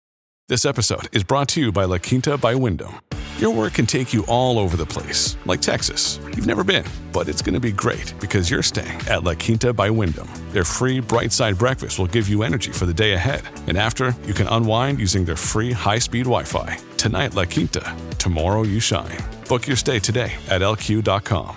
This 0.48 0.64
episode 0.64 1.08
is 1.12 1.24
brought 1.24 1.48
to 1.48 1.60
you 1.60 1.72
by 1.72 1.84
La 1.84 1.98
Quinta 1.98 2.38
by 2.38 2.54
Wyndham. 2.54 2.94
Your 3.38 3.50
work 3.50 3.74
can 3.74 3.84
take 3.84 4.14
you 4.14 4.24
all 4.28 4.58
over 4.58 4.78
the 4.78 4.86
place, 4.86 5.36
like 5.44 5.60
Texas. 5.60 6.18
You've 6.24 6.46
never 6.46 6.64
been, 6.64 6.86
but 7.12 7.28
it's 7.28 7.42
going 7.42 7.52
to 7.52 7.60
be 7.60 7.70
great 7.70 8.14
because 8.18 8.50
you're 8.50 8.62
staying 8.62 8.98
at 9.10 9.24
La 9.24 9.34
Quinta 9.34 9.74
by 9.74 9.90
Wyndham. 9.90 10.26
Their 10.52 10.64
free 10.64 11.00
bright 11.00 11.32
side 11.32 11.58
breakfast 11.58 11.98
will 11.98 12.06
give 12.06 12.30
you 12.30 12.42
energy 12.44 12.72
for 12.72 12.86
the 12.86 12.94
day 12.94 13.12
ahead. 13.12 13.42
And 13.66 13.76
after, 13.76 14.14
you 14.24 14.32
can 14.32 14.46
unwind 14.46 14.98
using 14.98 15.26
their 15.26 15.36
free 15.36 15.72
high 15.72 15.98
speed 15.98 16.24
Wi 16.24 16.44
Fi. 16.44 16.78
Tonight, 16.96 17.34
La 17.34 17.44
Quinta. 17.44 17.94
Tomorrow, 18.16 18.62
you 18.62 18.80
shine. 18.80 19.18
Book 19.50 19.66
your 19.66 19.76
stay 19.76 19.98
today 19.98 20.32
at 20.48 20.62
lq.com. 20.62 21.56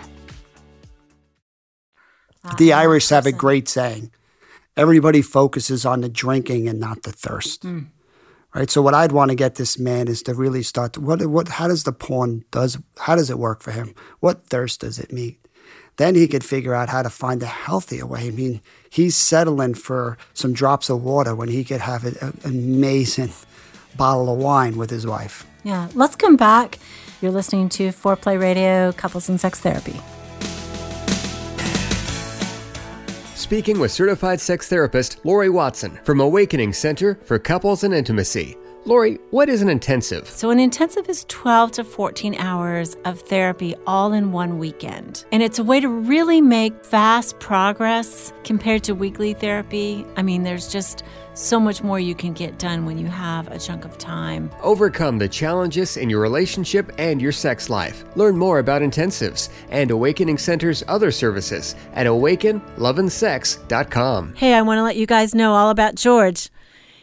The 2.57 2.73
Irish 2.73 3.07
have 3.07 3.25
a 3.25 3.31
great 3.31 3.69
saying 3.69 4.11
everybody 4.75 5.21
focuses 5.21 5.85
on 5.85 6.01
the 6.01 6.09
drinking 6.09 6.67
and 6.67 6.77
not 6.77 7.03
the 7.03 7.13
thirst. 7.13 7.63
Mm 7.63 7.87
right? 8.53 8.69
So 8.69 8.81
what 8.81 8.93
I'd 8.93 9.11
want 9.11 9.29
to 9.29 9.35
get 9.35 9.55
this 9.55 9.77
man 9.77 10.07
is 10.07 10.23
to 10.23 10.33
really 10.33 10.63
start 10.63 10.93
to, 10.93 11.01
what 11.01 11.25
what 11.25 11.47
how 11.47 11.67
does 11.67 11.83
the 11.83 11.91
porn 11.91 12.43
does 12.51 12.77
how 12.97 13.15
does 13.15 13.29
it 13.29 13.39
work 13.39 13.61
for 13.61 13.71
him? 13.71 13.93
What 14.19 14.47
thirst 14.47 14.81
does 14.81 14.99
it 14.99 15.13
meet? 15.13 15.39
Then 15.97 16.15
he 16.15 16.27
could 16.27 16.45
figure 16.45 16.73
out 16.73 16.87
how 16.87 17.01
to 17.01 17.09
find 17.09 17.43
a 17.43 17.45
healthier 17.45 18.05
way. 18.05 18.27
I 18.27 18.31
mean, 18.31 18.61
he's 18.89 19.17
settling 19.17 19.73
for 19.73 20.17
some 20.33 20.53
drops 20.53 20.89
of 20.89 21.03
water 21.03 21.35
when 21.35 21.49
he 21.49 21.65
could 21.65 21.81
have 21.81 22.05
an 22.05 22.39
amazing 22.45 23.33
bottle 23.97 24.31
of 24.31 24.39
wine 24.39 24.77
with 24.77 24.89
his 24.89 25.05
wife. 25.05 25.45
Yeah, 25.65 25.89
let's 25.95 26.15
come 26.15 26.37
back. 26.37 26.79
You're 27.21 27.33
listening 27.33 27.67
to 27.69 27.89
Foreplay 27.89 28.39
Radio, 28.39 28.93
Couples 28.93 29.27
and 29.27 29.41
Sex 29.41 29.59
Therapy. 29.59 29.99
Speaking 33.49 33.79
with 33.79 33.91
certified 33.91 34.39
sex 34.39 34.67
therapist 34.67 35.25
Lori 35.25 35.49
Watson 35.49 35.97
from 36.03 36.19
Awakening 36.21 36.71
Center 36.71 37.15
for 37.23 37.39
Couples 37.39 37.83
and 37.83 37.95
Intimacy. 37.95 38.55
Lori, 38.85 39.17
what 39.31 39.49
is 39.49 39.63
an 39.63 39.69
intensive? 39.69 40.29
So, 40.29 40.51
an 40.51 40.59
intensive 40.59 41.09
is 41.09 41.25
12 41.29 41.71
to 41.71 41.83
14 41.83 42.35
hours 42.35 42.95
of 43.05 43.19
therapy 43.21 43.73
all 43.87 44.13
in 44.13 44.31
one 44.31 44.59
weekend. 44.59 45.25
And 45.31 45.41
it's 45.41 45.57
a 45.57 45.63
way 45.63 45.79
to 45.79 45.89
really 45.89 46.41
make 46.41 46.85
fast 46.85 47.39
progress 47.39 48.31
compared 48.43 48.83
to 48.83 48.93
weekly 48.93 49.33
therapy. 49.33 50.05
I 50.15 50.21
mean, 50.21 50.43
there's 50.43 50.71
just 50.71 51.01
so 51.39 51.59
much 51.59 51.81
more 51.81 51.99
you 51.99 52.13
can 52.13 52.33
get 52.33 52.59
done 52.59 52.85
when 52.85 52.97
you 52.97 53.07
have 53.07 53.47
a 53.47 53.57
chunk 53.57 53.85
of 53.85 53.97
time. 53.97 54.51
Overcome 54.61 55.17
the 55.17 55.29
challenges 55.29 55.95
in 55.97 56.09
your 56.09 56.21
relationship 56.21 56.91
and 56.97 57.21
your 57.21 57.31
sex 57.31 57.69
life. 57.69 58.03
Learn 58.15 58.37
more 58.37 58.59
about 58.59 58.81
intensives 58.81 59.49
and 59.69 59.91
Awakening 59.91 60.37
Center's 60.37 60.83
other 60.87 61.11
services 61.11 61.75
at 61.93 62.07
awakenloveandsex.com. 62.07 64.35
Hey, 64.35 64.53
I 64.53 64.61
want 64.61 64.79
to 64.79 64.83
let 64.83 64.97
you 64.97 65.05
guys 65.05 65.33
know 65.33 65.53
all 65.53 65.69
about 65.69 65.95
George. 65.95 66.49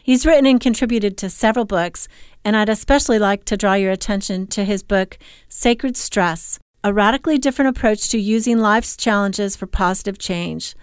He's 0.03 0.23
written 0.25 0.45
and 0.45 0.61
contributed 0.61 1.17
to 1.17 1.29
several 1.29 1.65
books, 1.65 2.07
and 2.45 2.55
I'd 2.55 2.69
especially 2.69 3.19
like 3.19 3.43
to 3.45 3.57
draw 3.57 3.73
your 3.73 3.91
attention 3.91 4.47
to 4.47 4.63
his 4.63 4.83
book, 4.83 5.17
Sacred 5.49 5.97
Stress 5.97 6.59
A 6.83 6.93
Radically 6.93 7.37
Different 7.37 7.75
Approach 7.75 8.07
to 8.09 8.17
Using 8.17 8.59
Life's 8.59 8.95
Challenges 8.95 9.57
for 9.57 9.67
Positive 9.67 10.17
Change. 10.17 10.75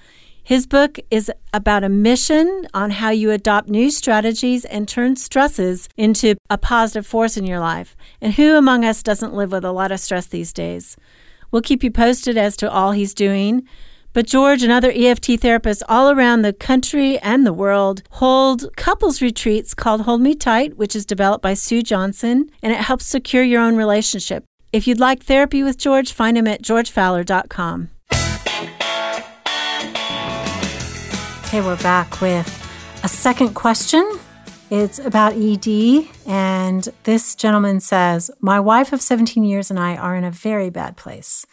His 0.45 0.67
book 0.67 0.99
is 1.11 1.33
about 1.55 1.85
a 1.85 1.89
mission 1.89 2.69
on 2.75 2.91
how 2.91 3.09
you 3.09 3.31
adopt 3.31 3.71
new 3.71 3.91
strategies 3.91 4.67
and 4.67 4.87
turn 4.87 5.17
stresses 5.17 5.89
into 5.97 6.35
a 6.51 6.59
positive 6.59 7.07
force 7.07 7.39
in 7.39 7.47
your 7.47 7.61
life. 7.61 7.97
And 8.21 8.35
who 8.35 8.55
among 8.55 8.85
us 8.85 9.03
doesn't 9.03 9.33
live 9.33 9.53
with 9.53 9.65
a 9.65 9.73
lot 9.73 9.91
of 9.91 10.01
stress 10.01 10.27
these 10.27 10.53
days? 10.53 10.99
We'll 11.51 11.63
keep 11.63 11.83
you 11.83 11.91
posted 11.91 12.37
as 12.37 12.59
to 12.59 12.71
all 12.71 12.93
he's 12.93 13.15
doing. 13.15 13.67
But 14.13 14.27
George 14.27 14.63
and 14.63 14.71
other 14.71 14.91
EFT 14.91 15.41
therapists 15.41 15.83
all 15.89 16.11
around 16.11 16.43
the 16.43 16.53
country 16.53 17.19
and 17.21 17.47
the 17.47 17.53
world 17.55 18.03
hold 18.11 18.77
couples 18.77 19.23
retreats 19.23 19.73
called 19.73 20.03
Hold 20.03 20.21
Me 20.21 20.35
Tight, 20.35 20.77
which 20.77 20.95
is 20.95 21.07
developed 21.07 21.43
by 21.43 21.55
Sue 21.55 21.81
Johnson, 21.81 22.51
and 22.63 22.71
it 22.71 22.81
helps 22.81 23.07
secure 23.07 23.43
your 23.43 23.63
own 23.63 23.77
relationship. 23.77 24.45
If 24.75 24.87
you'd 24.87 25.01
like 25.01 25.23
therapy 25.23 25.63
with 25.63 25.79
George, 25.79 26.13
find 26.13 26.37
him 26.37 26.47
at 26.47 26.61
georgefowler.com. 26.61 27.89
Okay, 31.54 31.64
we're 31.64 31.76
back 31.76 32.20
with 32.20 32.49
a 33.04 33.08
second 33.08 33.54
question. 33.54 34.18
It's 34.70 34.99
about 34.99 35.34
ED, 35.37 36.08
and 36.26 36.88
this 37.04 37.37
gentleman 37.37 37.78
says, 37.78 38.28
My 38.40 38.58
wife 38.58 38.92
of 38.92 39.00
17 39.00 39.44
years 39.44 39.70
and 39.70 39.78
I 39.78 39.94
are 39.94 40.16
in 40.16 40.25
a 40.25 40.32
very 40.32 40.68
bad 40.68 40.96
place 40.96 41.46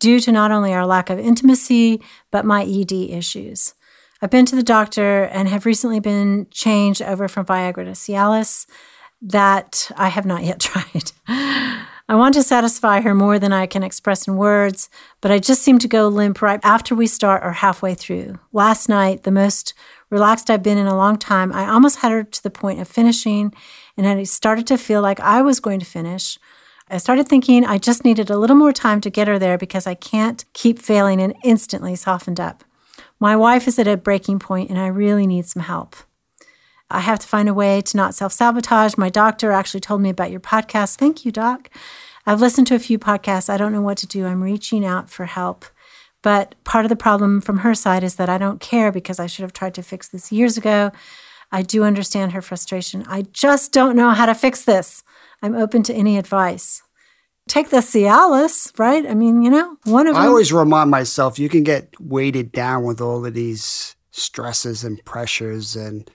due 0.00 0.18
to 0.18 0.32
not 0.32 0.50
only 0.50 0.74
our 0.74 0.84
lack 0.84 1.08
of 1.08 1.20
intimacy, 1.20 2.02
but 2.32 2.44
my 2.44 2.64
ED 2.64 2.90
issues. 2.90 3.74
I've 4.20 4.30
been 4.30 4.44
to 4.46 4.56
the 4.56 4.62
doctor 4.64 5.26
and 5.26 5.48
have 5.48 5.66
recently 5.66 6.00
been 6.00 6.48
changed 6.50 7.00
over 7.00 7.28
from 7.28 7.46
Viagra 7.46 7.84
to 7.84 7.92
Cialis 7.92 8.66
that 9.22 9.88
I 9.96 10.08
have 10.08 10.26
not 10.26 10.42
yet 10.42 10.58
tried. 10.68 11.12
I 12.10 12.16
want 12.16 12.34
to 12.34 12.42
satisfy 12.42 13.02
her 13.02 13.14
more 13.14 13.38
than 13.38 13.52
I 13.52 13.66
can 13.66 13.82
express 13.82 14.26
in 14.26 14.36
words, 14.36 14.88
but 15.20 15.30
I 15.30 15.38
just 15.38 15.60
seem 15.60 15.78
to 15.80 15.88
go 15.88 16.08
limp 16.08 16.40
right 16.40 16.58
after 16.62 16.94
we 16.94 17.06
start 17.06 17.44
or 17.44 17.52
halfway 17.52 17.94
through. 17.94 18.38
Last 18.50 18.88
night, 18.88 19.24
the 19.24 19.30
most 19.30 19.74
relaxed 20.08 20.48
I've 20.48 20.62
been 20.62 20.78
in 20.78 20.86
a 20.86 20.96
long 20.96 21.18
time, 21.18 21.52
I 21.52 21.68
almost 21.68 21.98
had 21.98 22.10
her 22.12 22.24
to 22.24 22.42
the 22.42 22.48
point 22.48 22.80
of 22.80 22.88
finishing, 22.88 23.52
and 23.94 24.06
I 24.06 24.22
started 24.22 24.66
to 24.68 24.78
feel 24.78 25.02
like 25.02 25.20
I 25.20 25.42
was 25.42 25.60
going 25.60 25.80
to 25.80 25.86
finish. 25.86 26.38
I 26.88 26.96
started 26.96 27.28
thinking 27.28 27.66
I 27.66 27.76
just 27.76 28.06
needed 28.06 28.30
a 28.30 28.38
little 28.38 28.56
more 28.56 28.72
time 28.72 29.02
to 29.02 29.10
get 29.10 29.28
her 29.28 29.38
there 29.38 29.58
because 29.58 29.86
I 29.86 29.92
can't 29.92 30.46
keep 30.54 30.78
failing 30.78 31.20
and 31.20 31.34
instantly 31.44 31.94
softened 31.94 32.40
up. 32.40 32.64
My 33.20 33.36
wife 33.36 33.68
is 33.68 33.78
at 33.78 33.86
a 33.86 33.98
breaking 33.98 34.38
point 34.38 34.70
and 34.70 34.78
I 34.78 34.86
really 34.86 35.26
need 35.26 35.44
some 35.44 35.62
help. 35.62 35.96
I 36.90 37.00
have 37.00 37.18
to 37.18 37.28
find 37.28 37.48
a 37.48 37.54
way 37.54 37.80
to 37.82 37.96
not 37.96 38.14
self 38.14 38.32
sabotage. 38.32 38.96
My 38.96 39.10
doctor 39.10 39.52
actually 39.52 39.80
told 39.80 40.00
me 40.00 40.10
about 40.10 40.30
your 40.30 40.40
podcast. 40.40 40.96
Thank 40.96 41.24
you, 41.24 41.32
Doc. 41.32 41.70
I've 42.26 42.40
listened 42.40 42.66
to 42.68 42.74
a 42.74 42.78
few 42.78 42.98
podcasts. 42.98 43.48
I 43.50 43.56
don't 43.56 43.72
know 43.72 43.82
what 43.82 43.98
to 43.98 44.06
do. 44.06 44.26
I'm 44.26 44.42
reaching 44.42 44.84
out 44.84 45.10
for 45.10 45.26
help. 45.26 45.64
But 46.22 46.54
part 46.64 46.84
of 46.84 46.88
the 46.88 46.96
problem 46.96 47.40
from 47.40 47.58
her 47.58 47.74
side 47.74 48.02
is 48.02 48.16
that 48.16 48.28
I 48.28 48.38
don't 48.38 48.60
care 48.60 48.90
because 48.90 49.20
I 49.20 49.26
should 49.26 49.44
have 49.44 49.52
tried 49.52 49.74
to 49.74 49.82
fix 49.82 50.08
this 50.08 50.32
years 50.32 50.56
ago. 50.56 50.90
I 51.52 51.62
do 51.62 51.84
understand 51.84 52.32
her 52.32 52.42
frustration. 52.42 53.04
I 53.08 53.22
just 53.32 53.72
don't 53.72 53.96
know 53.96 54.10
how 54.10 54.26
to 54.26 54.34
fix 54.34 54.64
this. 54.64 55.02
I'm 55.42 55.54
open 55.54 55.82
to 55.84 55.94
any 55.94 56.18
advice. 56.18 56.82
Take 57.48 57.70
the 57.70 57.78
Cialis, 57.78 58.78
right? 58.78 59.06
I 59.06 59.14
mean, 59.14 59.40
you 59.42 59.48
know, 59.48 59.76
one 59.84 60.06
of 60.06 60.16
I 60.16 60.22
them. 60.22 60.28
always 60.28 60.52
remind 60.52 60.90
myself 60.90 61.38
you 61.38 61.48
can 61.48 61.62
get 61.62 61.98
weighted 61.98 62.52
down 62.52 62.84
with 62.84 63.00
all 63.00 63.24
of 63.24 63.32
these 63.32 63.96
stresses 64.10 64.84
and 64.84 65.02
pressures 65.04 65.76
and 65.76 66.10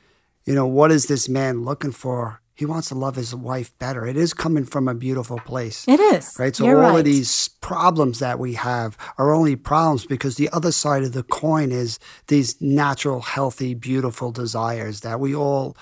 you 0.46 0.56
know, 0.56 0.68
what 0.68 0.92
is 0.92 1.08
this 1.08 1.30
man 1.30 1.64
looking 1.64 1.92
for? 1.92 2.42
He 2.56 2.66
wants 2.66 2.90
to 2.90 2.96
love 2.96 3.16
his 3.16 3.34
wife 3.34 3.78
better. 3.80 4.06
It 4.06 4.16
is 4.16 4.34
coming 4.34 4.64
from 4.66 4.88
a 4.88 4.94
beautiful 4.94 5.40
place. 5.40 5.88
It 5.88 6.00
is. 6.00 6.36
Right. 6.38 6.56
So 6.56 6.66
You're 6.66 6.84
all 6.84 6.92
right. 6.92 7.00
of 7.00 7.06
these 7.06 7.48
problems 7.48 8.20
that 8.20 8.38
we 8.38 8.54
have 8.54 8.96
are 9.18 9.34
only 9.34 9.56
problems 9.56 10.06
because 10.06 10.36
the 10.36 10.50
other 10.50 10.72
side 10.72 11.04
of 11.04 11.14
the 11.14 11.24
coin 11.24 11.72
is 11.72 11.98
these 12.28 12.62
natural, 12.62 13.22
healthy, 13.22 13.74
beautiful 13.74 14.32
desires 14.32 15.02
that 15.02 15.20
we 15.20 15.34
all 15.34 15.76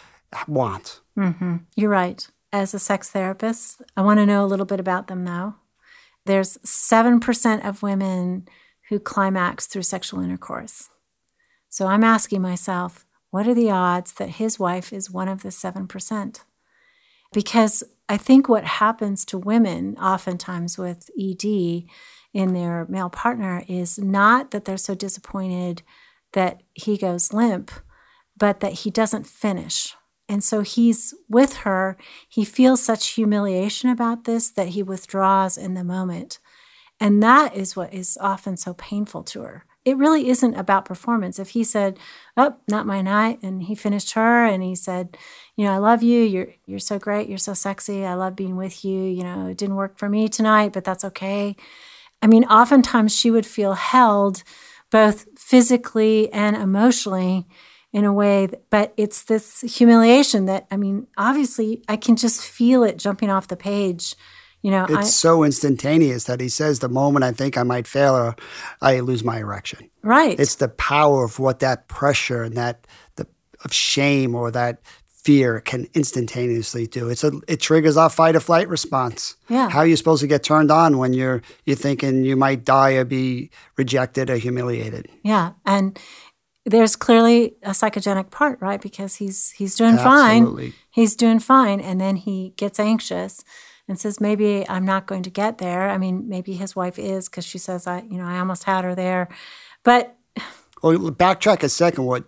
want. 0.47 1.01
Mm-hmm. 1.17 1.57
You're 1.75 1.89
right. 1.89 2.25
As 2.53 2.73
a 2.73 2.79
sex 2.79 3.09
therapist, 3.09 3.81
I 3.97 4.01
want 4.01 4.19
to 4.19 4.25
know 4.25 4.45
a 4.45 4.47
little 4.47 4.65
bit 4.65 4.79
about 4.79 5.07
them 5.07 5.23
now. 5.23 5.57
There's 6.25 6.57
7% 6.59 7.67
of 7.67 7.83
women 7.83 8.47
who 8.89 8.99
climax 8.99 9.67
through 9.67 9.83
sexual 9.83 10.21
intercourse. 10.21 10.89
So 11.69 11.87
I'm 11.87 12.03
asking 12.03 12.41
myself, 12.41 13.05
what 13.31 13.47
are 13.47 13.53
the 13.53 13.71
odds 13.71 14.13
that 14.13 14.29
his 14.31 14.59
wife 14.59 14.93
is 14.93 15.09
one 15.09 15.27
of 15.27 15.41
the 15.41 15.49
7%? 15.49 16.41
Because 17.33 17.83
I 18.09 18.17
think 18.17 18.49
what 18.49 18.65
happens 18.65 19.23
to 19.25 19.37
women 19.37 19.95
oftentimes 19.97 20.77
with 20.77 21.09
ED 21.19 21.85
in 22.33 22.53
their 22.53 22.85
male 22.89 23.09
partner 23.09 23.63
is 23.67 23.97
not 23.97 24.51
that 24.51 24.65
they're 24.65 24.77
so 24.77 24.95
disappointed 24.95 25.81
that 26.33 26.61
he 26.73 26.97
goes 26.97 27.33
limp, 27.33 27.71
but 28.37 28.59
that 28.59 28.73
he 28.73 28.89
doesn't 28.91 29.27
finish. 29.27 29.95
And 30.27 30.43
so 30.43 30.61
he's 30.61 31.13
with 31.29 31.57
her. 31.57 31.97
He 32.27 32.45
feels 32.45 32.81
such 32.81 33.09
humiliation 33.09 33.89
about 33.89 34.23
this 34.23 34.49
that 34.51 34.69
he 34.69 34.83
withdraws 34.83 35.57
in 35.57 35.73
the 35.73 35.83
moment. 35.83 36.39
And 36.99 37.21
that 37.23 37.55
is 37.55 37.75
what 37.75 37.93
is 37.93 38.17
often 38.21 38.55
so 38.57 38.73
painful 38.73 39.23
to 39.23 39.41
her. 39.41 39.65
It 39.83 39.97
really 39.97 40.29
isn't 40.29 40.53
about 40.55 40.85
performance. 40.85 41.39
If 41.39 41.49
he 41.49 41.63
said, 41.63 41.97
"Oh, 42.37 42.55
not 42.67 42.85
my 42.85 43.01
night," 43.01 43.39
and 43.41 43.63
he 43.63 43.73
finished 43.73 44.13
her, 44.13 44.45
and 44.45 44.61
he 44.61 44.75
said, 44.75 45.17
"You 45.55 45.65
know, 45.65 45.71
I 45.73 45.77
love 45.77 46.03
you. 46.03 46.21
You're 46.21 46.49
you're 46.67 46.79
so 46.79 46.99
great. 46.99 47.27
You're 47.27 47.39
so 47.39 47.53
sexy. 47.55 48.05
I 48.05 48.13
love 48.13 48.35
being 48.35 48.57
with 48.57 48.85
you. 48.85 49.01
You 49.01 49.23
know, 49.23 49.47
it 49.47 49.57
didn't 49.57 49.75
work 49.75 49.97
for 49.97 50.07
me 50.07 50.29
tonight, 50.29 50.71
but 50.73 50.83
that's 50.83 51.03
okay." 51.05 51.55
I 52.21 52.27
mean, 52.27 52.45
oftentimes 52.45 53.15
she 53.15 53.31
would 53.31 53.45
feel 53.47 53.73
held, 53.73 54.43
both 54.91 55.25
physically 55.39 56.31
and 56.33 56.55
emotionally, 56.57 57.47
in 57.93 58.05
a 58.05 58.13
way. 58.13 58.47
That, 58.47 58.69
but 58.71 58.93
it's 58.97 59.23
this 59.23 59.61
humiliation 59.61 60.45
that 60.47 60.67
I 60.71 60.77
mean, 60.77 61.07
obviously, 61.17 61.83
I 61.89 61.97
can 61.97 62.15
just 62.17 62.41
feel 62.43 62.83
it 62.83 62.97
jumping 62.99 63.29
off 63.31 63.47
the 63.49 63.57
page. 63.57 64.15
You 64.61 64.71
know, 64.71 64.83
It's 64.85 64.95
I, 64.95 65.01
so 65.03 65.43
instantaneous 65.43 66.25
that 66.25 66.39
he 66.39 66.49
says, 66.49 66.79
the 66.79 66.89
moment 66.89 67.23
I 67.23 67.31
think 67.31 67.57
I 67.57 67.63
might 67.63 67.87
fail 67.87 68.15
her, 68.15 68.35
I 68.81 68.99
lose 68.99 69.23
my 69.23 69.39
erection. 69.39 69.89
right. 70.03 70.39
It's 70.39 70.55
the 70.55 70.67
power 70.69 71.23
of 71.23 71.39
what 71.39 71.59
that 71.59 71.87
pressure 71.87 72.43
and 72.43 72.55
that 72.57 72.85
the 73.15 73.27
of 73.65 73.73
shame 73.73 74.35
or 74.35 74.51
that 74.51 74.81
fear 75.07 75.61
can 75.61 75.87
instantaneously 75.93 76.87
do. 76.87 77.09
It's 77.09 77.23
a 77.23 77.31
it 77.47 77.59
triggers 77.59 77.95
our 77.97 78.09
fight 78.09 78.35
or 78.35 78.39
flight 78.39 78.67
response. 78.69 79.35
Yeah. 79.49 79.69
How 79.69 79.79
are 79.79 79.87
you 79.87 79.95
supposed 79.95 80.21
to 80.21 80.27
get 80.27 80.43
turned 80.43 80.71
on 80.71 80.97
when 80.97 81.13
you're 81.13 81.41
you're 81.65 81.75
thinking 81.75 82.23
you 82.23 82.35
might 82.35 82.65
die 82.65 82.93
or 82.93 83.05
be 83.05 83.51
rejected 83.77 84.29
or 84.29 84.37
humiliated? 84.37 85.07
Yeah, 85.23 85.51
and 85.65 85.99
there's 86.65 86.95
clearly 86.95 87.55
a 87.63 87.71
psychogenic 87.71 88.31
part, 88.31 88.59
right? 88.61 88.81
Because 88.81 89.15
he's 89.15 89.51
he's 89.51 89.75
doing 89.75 89.97
fine. 89.97 90.41
Absolutely. 90.43 90.73
He's 90.91 91.15
doing 91.15 91.39
fine, 91.39 91.79
and 91.79 92.01
then 92.01 92.15
he 92.15 92.53
gets 92.57 92.79
anxious 92.79 93.43
and 93.87 93.99
says, 93.99 94.21
"Maybe 94.21 94.67
I'm 94.69 94.85
not 94.85 95.07
going 95.07 95.23
to 95.23 95.29
get 95.29 95.57
there." 95.57 95.89
I 95.89 95.97
mean, 95.97 96.27
maybe 96.27 96.53
his 96.53 96.75
wife 96.75 96.97
is 96.99 97.29
because 97.29 97.45
she 97.45 97.57
says, 97.57 97.87
"I, 97.87 98.01
you 98.01 98.17
know, 98.17 98.25
I 98.25 98.39
almost 98.39 98.63
had 98.63 98.83
her 98.83 98.95
there," 98.95 99.29
but 99.83 100.15
Well, 100.83 100.97
backtrack 101.11 101.61
a 101.61 101.69
second. 101.69 102.05
What 102.05 102.25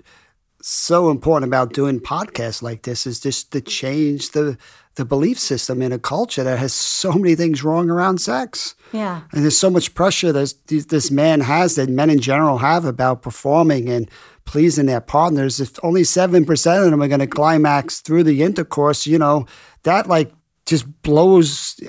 so 0.62 1.10
important 1.10 1.50
about 1.50 1.74
doing 1.74 2.00
podcasts 2.00 2.62
like 2.62 2.84
this 2.84 3.06
is 3.06 3.20
just 3.20 3.52
to 3.52 3.62
change 3.62 4.32
the 4.32 4.58
the 4.96 5.06
belief 5.06 5.40
system 5.40 5.82
in 5.82 5.92
a 5.92 5.98
culture 5.98 6.44
that 6.44 6.60
has 6.60 6.72
so 6.72 7.14
many 7.14 7.36
things 7.36 7.64
wrong 7.64 7.90
around 7.90 8.20
sex. 8.20 8.76
yeah, 8.92 9.22
And 9.32 9.44
there's 9.44 9.58
so 9.58 9.72
much 9.72 9.96
pressure 9.96 10.32
that 10.32 10.54
this, 10.68 10.86
this 10.86 11.10
man 11.10 11.42
has 11.42 11.76
that 11.76 11.90
men 11.90 12.12
in 12.12 12.20
general 12.20 12.60
have 12.60 12.86
about 12.86 13.24
performing 13.24 13.90
and 13.90 14.10
pleasing 14.46 14.86
their 14.86 15.02
partners. 15.02 15.60
If 15.60 15.84
only 15.84 16.04
7% 16.04 16.86
of 16.86 16.92
them 16.92 17.02
are 17.02 17.08
going 17.08 17.20
to 17.22 17.28
climax 17.28 18.02
through 18.02 18.24
the 18.24 18.44
intercourse, 18.44 19.08
you 19.08 19.18
know, 19.18 19.48
that 19.82 20.08
like 20.08 20.32
just 20.66 21.02
blows. 21.02 21.80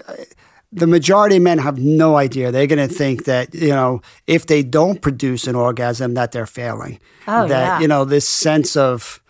The 0.73 0.87
majority 0.87 1.37
of 1.37 1.43
men 1.43 1.59
have 1.59 1.79
no 1.79 2.17
idea. 2.17 2.51
They're 2.51 2.67
going 2.67 2.89
to 2.89 2.93
think 2.93 3.25
that, 3.25 3.55
you 3.55 3.69
know, 3.69 4.03
if 4.27 4.47
they 4.47 4.63
don't 4.63 5.01
produce 5.01 5.47
an 5.47 5.55
orgasm, 5.55 6.15
that 6.15 6.33
they're 6.33 6.47
failing. 6.47 6.99
Oh, 7.29 7.47
that, 7.47 7.67
yeah. 7.67 7.81
you 7.81 7.89
know, 7.89 8.05
this 8.05 8.29
sense 8.29 8.77
of, 8.77 9.21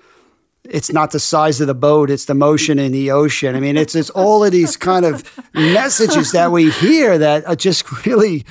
it's 0.65 0.91
not 0.91 1.11
the 1.11 1.21
size 1.21 1.61
of 1.61 1.67
the 1.67 1.75
boat, 1.75 2.11
it's 2.11 2.25
the 2.25 2.35
motion 2.35 2.79
in 2.79 2.93
the 2.93 3.11
ocean. 3.11 3.55
I 3.55 3.61
mean, 3.61 3.77
it's 3.77 3.95
it's 3.95 4.09
all 4.11 4.43
of 4.43 4.53
these 4.53 4.79
kind 4.79 5.05
of 5.05 5.23
messages 5.55 6.33
that 6.33 6.51
we 6.53 6.71
hear 6.71 7.19
that 7.19 7.47
are 7.47 7.57
just 7.57 8.07
really 8.07 8.47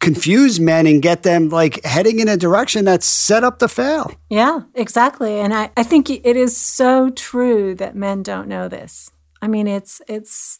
confuse 0.00 0.60
men 0.60 0.86
and 0.86 1.02
get 1.02 1.22
them 1.22 1.48
like 1.48 1.84
heading 1.84 2.20
in 2.20 2.28
a 2.28 2.36
direction 2.36 2.84
that's 2.84 3.06
set 3.06 3.44
up 3.44 3.58
to 3.58 3.68
fail. 3.68 4.12
yeah, 4.28 4.60
exactly. 4.74 5.40
And 5.40 5.54
I, 5.54 5.70
I 5.76 5.82
think 5.82 6.10
it 6.10 6.36
is 6.36 6.56
so 6.56 7.10
true 7.10 7.74
that 7.76 7.94
men 7.94 8.22
don't 8.22 8.48
know 8.48 8.68
this. 8.68 9.10
I 9.44 9.46
mean, 9.46 9.66
it's 9.66 10.00
it's 10.08 10.58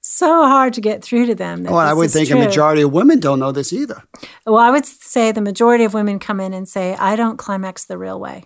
so 0.00 0.46
hard 0.46 0.72
to 0.72 0.80
get 0.80 1.04
through 1.04 1.26
to 1.26 1.34
them. 1.34 1.64
That 1.64 1.70
oh, 1.70 1.74
Well, 1.74 1.86
I 1.86 1.92
would 1.92 2.10
think 2.10 2.30
true. 2.30 2.40
a 2.40 2.44
majority 2.44 2.80
of 2.80 2.90
women 2.90 3.20
don't 3.20 3.38
know 3.38 3.52
this 3.52 3.74
either. 3.74 4.02
Well, 4.46 4.56
I 4.56 4.70
would 4.70 4.86
say 4.86 5.32
the 5.32 5.42
majority 5.42 5.84
of 5.84 5.92
women 5.92 6.18
come 6.18 6.40
in 6.40 6.54
and 6.54 6.66
say, 6.66 6.94
"I 6.94 7.14
don't 7.14 7.36
climax 7.36 7.84
the 7.84 7.98
real 7.98 8.18
way." 8.18 8.44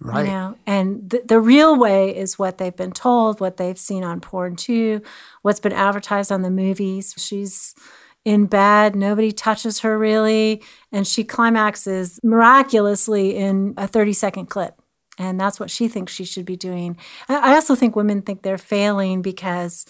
Right. 0.00 0.24
You 0.24 0.32
know, 0.32 0.56
and 0.66 1.10
the, 1.10 1.22
the 1.26 1.38
real 1.38 1.78
way 1.78 2.16
is 2.16 2.38
what 2.38 2.56
they've 2.56 2.74
been 2.74 2.92
told, 2.92 3.40
what 3.40 3.58
they've 3.58 3.78
seen 3.78 4.04
on 4.04 4.20
porn 4.20 4.56
too, 4.56 5.02
what's 5.42 5.60
been 5.60 5.72
advertised 5.72 6.32
on 6.32 6.40
the 6.40 6.50
movies. 6.50 7.14
She's 7.18 7.74
in 8.24 8.46
bed, 8.46 8.96
nobody 8.96 9.32
touches 9.32 9.80
her 9.80 9.98
really, 9.98 10.62
and 10.90 11.06
she 11.06 11.24
climaxes 11.24 12.18
miraculously 12.24 13.36
in 13.36 13.74
a 13.76 13.86
30 13.86 14.14
second 14.14 14.46
clip. 14.46 14.81
And 15.18 15.38
that's 15.38 15.60
what 15.60 15.70
she 15.70 15.88
thinks 15.88 16.12
she 16.12 16.24
should 16.24 16.46
be 16.46 16.56
doing. 16.56 16.96
I 17.28 17.54
also 17.54 17.74
think 17.74 17.94
women 17.94 18.22
think 18.22 18.42
they're 18.42 18.58
failing 18.58 19.22
because 19.22 19.84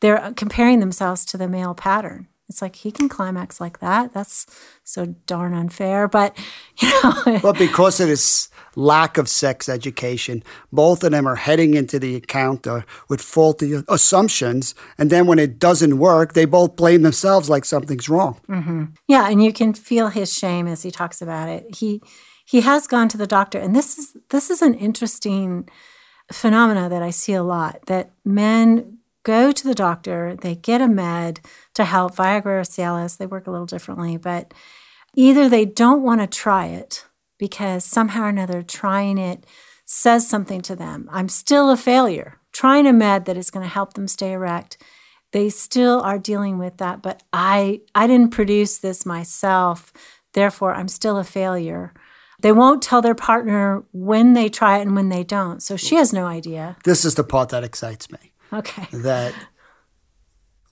they're 0.00 0.32
comparing 0.36 0.80
themselves 0.80 1.24
to 1.26 1.38
the 1.38 1.48
male 1.48 1.74
pattern. 1.74 2.28
It's 2.48 2.62
like 2.62 2.76
he 2.76 2.92
can 2.92 3.08
climax 3.08 3.60
like 3.60 3.80
that. 3.80 4.12
That's 4.12 4.46
so 4.84 5.06
darn 5.26 5.52
unfair. 5.52 6.06
But 6.06 6.38
you 6.78 6.88
know, 7.02 7.40
but 7.42 7.58
because 7.58 7.98
of 7.98 8.08
this 8.08 8.48
lack 8.76 9.18
of 9.18 9.28
sex 9.28 9.68
education, 9.68 10.44
both 10.72 11.02
of 11.02 11.10
them 11.10 11.26
are 11.26 11.34
heading 11.34 11.74
into 11.74 11.98
the 11.98 12.14
encounter 12.14 12.84
with 13.08 13.20
faulty 13.20 13.82
assumptions, 13.88 14.74
and 14.96 15.10
then 15.10 15.26
when 15.26 15.40
it 15.40 15.58
doesn't 15.58 15.98
work, 15.98 16.34
they 16.34 16.44
both 16.44 16.76
blame 16.76 17.02
themselves 17.02 17.50
like 17.50 17.64
something's 17.64 18.08
wrong. 18.08 18.38
Mm-hmm. 18.48 18.84
Yeah, 19.08 19.28
and 19.28 19.42
you 19.42 19.52
can 19.52 19.74
feel 19.74 20.08
his 20.08 20.32
shame 20.32 20.68
as 20.68 20.82
he 20.82 20.92
talks 20.92 21.20
about 21.20 21.48
it. 21.48 21.74
He 21.74 22.00
he 22.46 22.60
has 22.62 22.86
gone 22.86 23.08
to 23.08 23.18
the 23.18 23.26
doctor, 23.26 23.58
and 23.58 23.74
this 23.74 23.98
is 23.98 24.16
this 24.30 24.50
is 24.50 24.62
an 24.62 24.74
interesting 24.74 25.68
phenomena 26.32 26.88
that 26.88 27.02
I 27.02 27.10
see 27.10 27.34
a 27.34 27.42
lot. 27.42 27.84
That 27.86 28.12
men 28.24 28.98
go 29.24 29.50
to 29.50 29.64
the 29.64 29.74
doctor, 29.74 30.36
they 30.40 30.54
get 30.54 30.80
a 30.80 30.86
med 30.88 31.40
to 31.74 31.84
help 31.84 32.14
Viagra 32.14 32.46
or 32.46 32.60
Cialis. 32.62 33.18
They 33.18 33.26
work 33.26 33.48
a 33.48 33.50
little 33.50 33.66
differently, 33.66 34.16
but 34.16 34.54
either 35.16 35.48
they 35.48 35.64
don't 35.64 36.02
want 36.02 36.20
to 36.20 36.28
try 36.28 36.66
it 36.66 37.04
because 37.36 37.84
somehow 37.84 38.22
or 38.22 38.28
another 38.28 38.62
trying 38.62 39.18
it 39.18 39.44
says 39.84 40.28
something 40.28 40.62
to 40.62 40.76
them. 40.76 41.08
I'm 41.12 41.28
still 41.28 41.68
a 41.70 41.76
failure. 41.76 42.38
Trying 42.52 42.86
a 42.86 42.92
med 42.92 43.24
that 43.24 43.36
is 43.36 43.50
going 43.50 43.64
to 43.64 43.72
help 43.72 43.94
them 43.94 44.06
stay 44.06 44.32
erect, 44.32 44.78
they 45.32 45.48
still 45.48 46.00
are 46.00 46.18
dealing 46.18 46.58
with 46.58 46.76
that, 46.78 47.02
but 47.02 47.24
I 47.32 47.80
I 47.92 48.06
didn't 48.06 48.30
produce 48.30 48.78
this 48.78 49.04
myself, 49.04 49.92
therefore 50.32 50.74
I'm 50.74 50.88
still 50.88 51.18
a 51.18 51.24
failure. 51.24 51.92
They 52.40 52.52
won't 52.52 52.82
tell 52.82 53.02
their 53.02 53.14
partner 53.14 53.82
when 53.92 54.34
they 54.34 54.48
try 54.48 54.78
it 54.78 54.82
and 54.82 54.94
when 54.94 55.08
they 55.08 55.24
don't. 55.24 55.62
So 55.62 55.76
she 55.76 55.94
has 55.96 56.12
no 56.12 56.26
idea. 56.26 56.76
This 56.84 57.04
is 57.04 57.14
the 57.14 57.24
part 57.24 57.48
that 57.50 57.64
excites 57.64 58.10
me. 58.10 58.32
Okay. 58.52 58.86
That 58.92 59.34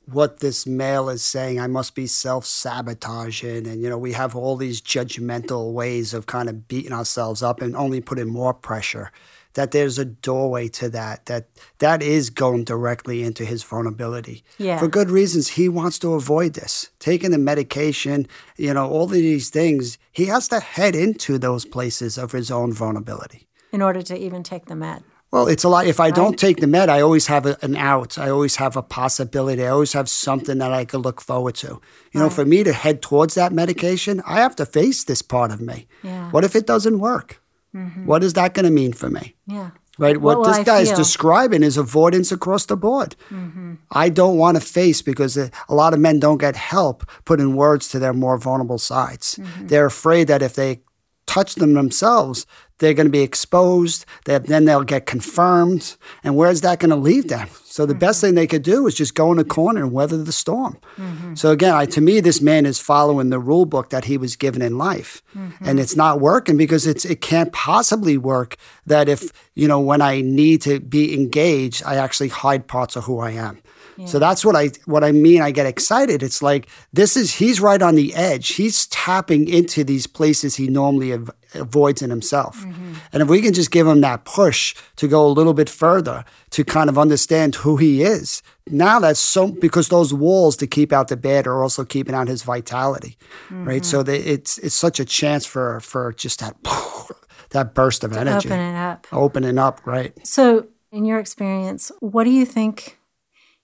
what 0.07 0.41
this 0.41 0.67
male 0.67 1.09
is 1.09 1.25
saying, 1.25 1.59
I 1.59 1.67
must 1.67 1.95
be 1.95 2.07
self 2.07 2.45
sabotaging. 2.45 3.67
And, 3.67 3.83
you 3.83 3.89
know, 3.89 3.99
we 3.99 4.13
have 4.13 4.37
all 4.37 4.57
these 4.57 4.81
judgmental 4.81 5.73
ways 5.73 6.13
of 6.13 6.27
kind 6.27 6.49
of 6.49 6.69
beating 6.69 6.93
ourselves 6.93 7.43
up 7.43 7.63
and 7.63 7.75
only 7.75 8.01
putting 8.01 8.29
more 8.29 8.55
pressure. 8.55 9.11
That 9.55 9.71
there's 9.71 9.99
a 9.99 10.05
doorway 10.05 10.69
to 10.69 10.89
that, 10.91 11.27
that 11.27 11.49
that 11.79 12.03
is 12.03 12.31
going 12.31 12.65
directly 12.65 13.23
into 13.23 13.45
his 13.45 13.63
vulnerability. 13.63 14.45
Yeah. 14.59 14.79
For 14.79 14.89
good 14.89 15.11
reasons. 15.11 15.49
He 15.49 15.69
wants 15.69 15.99
to 16.01 16.15
avoid 16.15 16.55
this. 16.55 16.91
Taking 16.99 17.31
the 17.31 17.39
medication, 17.39 18.27
you 18.57 18.75
know, 18.75 18.89
all 18.89 19.05
of 19.05 19.13
these 19.13 19.51
things, 19.51 19.97
he 20.11 20.27
has 20.27 20.49
to 20.49 20.61
head 20.61 20.95
into 20.97 21.39
those 21.39 21.65
places 21.65 22.19
of 22.19 22.33
his 22.33 22.51
own 22.51 22.73
vulnerability. 22.73 23.49
In 23.73 23.81
order 23.83 24.03
to 24.03 24.17
even 24.17 24.43
take 24.43 24.67
the 24.67 24.77
med. 24.77 25.03
Well, 25.35 25.49
it's 25.49 25.65
a 25.65 25.69
lot. 25.69 25.89
If 25.89 25.99
I 25.99 26.13
don't 26.13 26.39
take 26.39 26.59
the 26.59 26.69
med, 26.69 26.89
I 26.89 27.01
always 27.01 27.27
have 27.27 27.45
a, 27.45 27.57
an 27.61 27.75
out. 27.75 28.19
I 28.19 28.31
always 28.31 28.55
have 28.57 28.77
a 28.77 28.83
possibility. 28.83 29.65
I 29.65 29.69
always 29.69 29.93
have 29.93 30.09
something 30.09 30.59
that 30.59 30.73
I 30.73 30.85
could 30.85 31.01
look 31.01 31.21
forward 31.21 31.57
to. 31.57 31.81
You 32.13 32.21
know, 32.21 32.31
for 32.31 32.45
me 32.45 32.63
to 32.63 32.73
head 32.73 33.03
towards 33.03 33.35
that 33.35 33.53
medication, 33.53 34.23
I 34.25 34.39
have 34.39 34.55
to 34.57 34.67
face 34.67 35.03
this 35.03 35.23
part 35.23 35.51
of 35.51 35.61
me. 35.61 35.89
Yeah. 36.05 36.31
What 36.31 36.45
if 36.45 36.55
it 36.55 36.69
doesn't 36.69 37.01
work? 37.01 37.41
Mm-hmm. 37.75 38.07
What 38.07 38.23
is 38.23 38.33
that 38.35 38.55
going 38.55 38.65
to 38.65 38.71
mean 38.71 38.93
for 38.93 39.11
me? 39.11 39.35
Yeah. 39.47 39.71
Right? 39.99 40.21
What 40.21 40.39
What, 40.39 40.49
this 40.49 40.59
I 40.59 40.65
guy 40.65 40.81
is 40.81 40.91
describing 40.93 41.63
is 41.63 41.77
avoidance 41.77 42.33
across 42.33 42.67
the 42.67 42.77
board. 42.77 43.15
Mm-hmm. 43.31 43.75
I 43.93 44.09
don't 44.09 44.37
want 44.37 44.57
to 44.57 44.61
face 44.61 45.03
because 45.03 45.37
a 45.37 45.51
a 45.69 45.75
lot 45.75 45.95
of 45.95 46.01
men 46.01 46.19
don't 46.19 46.39
get 46.39 46.57
help 46.57 47.05
putting 47.25 47.55
words 47.55 47.89
to 47.89 47.99
their 47.99 48.13
more 48.13 48.39
vulnerable 48.39 48.79
sides. 48.79 49.37
Mm-hmm. 49.37 49.67
They're 49.69 49.87
afraid 49.87 50.27
that 50.29 50.43
if 50.43 50.55
they 50.55 50.81
touch 51.27 51.55
them 51.57 51.75
themselves, 51.75 52.47
they're 52.79 52.95
going 52.95 53.07
to 53.07 53.13
be 53.13 53.23
exposed. 53.23 54.05
That 54.25 54.47
then 54.47 54.65
they'll 54.65 54.85
get 54.85 55.07
confirmed. 55.07 55.97
And 56.23 56.37
where's 56.37 56.61
that 56.63 56.81
going 56.81 56.91
to 56.91 56.97
leave 56.97 57.29
them? 57.29 57.49
So 57.65 57.87
the 57.87 57.95
best 57.95 58.21
thing 58.21 58.35
they 58.35 58.47
could 58.47 58.63
do 58.63 58.87
is 58.87 58.95
just 58.95 59.15
go 59.15 59.33
in 59.33 59.39
a 59.39 59.45
corner 59.45 59.83
and 59.83 59.93
weather 59.93 60.17
the 60.17 60.33
storm. 60.33 60.79
Mm-hmm. 60.97 61.35
So 61.35 61.51
again, 61.51 61.75
I, 61.75 61.87
to 61.87 62.01
me, 62.01 62.21
this 62.21 62.41
man 62.41 62.67
is 62.67 62.79
following 62.79 63.31
the 63.31 63.41
rule 63.41 63.65
book 63.65 63.91
that 63.91 64.05
he 64.05 64.17
was 64.17 64.37
given 64.37 64.63
in 64.63 64.79
life, 64.79 65.23
mm-hmm. 65.35 65.65
and 65.65 65.81
it's 65.81 65.97
not 65.97 66.21
working 66.21 66.57
because 66.57 66.87
it's 66.87 67.05
it 67.05 67.21
can't 67.21 67.53
possibly 67.53 68.17
work. 68.17 68.57
That 68.87 69.09
if 69.09 69.33
you 69.55 69.67
know 69.67 69.81
when 69.81 70.03
I 70.03 70.21
need 70.21 70.63
to 70.63 70.79
be 70.79 71.15
engaged, 71.15 71.83
I 71.85 71.97
actually 71.97 72.29
hide 72.29 72.69
parts 72.69 72.95
of 72.95 73.05
who 73.05 73.19
I 73.19 73.31
am. 73.31 73.61
So 74.07 74.19
that's 74.19 74.45
what 74.45 74.57
I 74.57 74.71
what 74.87 75.05
I 75.05 75.13
mean. 75.13 75.41
I 75.43 75.51
get 75.51 75.67
excited. 75.67 76.23
It's 76.23 76.43
like 76.43 76.69
this 76.93 77.17
is 77.17 77.35
he's 77.35 77.61
right 77.61 77.81
on 77.81 77.95
the 77.95 78.15
edge. 78.15 78.49
He's 78.55 78.87
tapping 78.89 79.49
into 79.49 79.85
these 79.85 80.07
places 80.07 80.57
he 80.57 80.67
normally 80.67 81.13
av- 81.13 81.31
avoids 81.55 82.03
in 82.03 82.11
himself. 82.11 82.59
Mm-hmm. 82.59 82.95
And 83.13 83.23
if 83.23 83.29
we 83.29 83.41
can 83.41 83.53
just 83.55 83.71
give 83.71 83.87
him 83.87 84.01
that 84.01 84.25
push 84.25 84.75
to 84.97 85.07
go 85.07 85.25
a 85.27 85.29
little 85.29 85.55
bit 85.55 85.71
further 85.71 86.25
to 86.51 86.65
kind 86.65 86.91
of 86.91 86.99
understand 86.99 87.55
who 87.57 87.77
he 87.77 88.03
is, 88.03 88.43
now 88.69 88.99
that's 88.99 89.21
so 89.21 89.53
because 89.53 89.89
those 89.89 90.13
walls 90.13 90.57
to 90.57 90.67
keep 90.67 90.93
out 90.93 91.09
the 91.09 91.17
bad 91.17 91.47
are 91.47 91.63
also 91.63 91.85
keeping 91.85 92.15
out 92.15 92.27
his 92.29 92.43
vitality, 92.43 93.17
right? 93.51 93.83
Mm-hmm. 93.83 93.85
So 93.85 94.03
that 94.03 94.29
it's 94.29 94.59
it's 94.59 94.75
such 94.75 94.99
a 94.99 95.05
chance 95.05 95.47
for 95.47 95.79
for 95.81 96.13
just 96.13 96.41
that 96.41 96.57
that 97.51 97.75
burst 97.75 98.03
of 98.05 98.17
energy, 98.17 98.49
Open 98.49 98.61
it 98.61 98.77
up. 98.77 99.07
opening 99.13 99.59
up, 99.59 99.87
right? 99.87 100.27
So, 100.27 100.67
in 100.91 101.05
your 101.05 101.19
experience, 101.21 101.93
what 102.01 102.25
do 102.25 102.31
you 102.31 102.45
think 102.47 102.99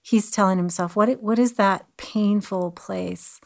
he's 0.01 0.31
telling 0.31 0.57
himself? 0.57 0.95
What 0.95 1.21
what 1.21 1.39
is 1.39 1.53
that 1.53 1.85
painful 1.97 2.71
place? 2.71 3.39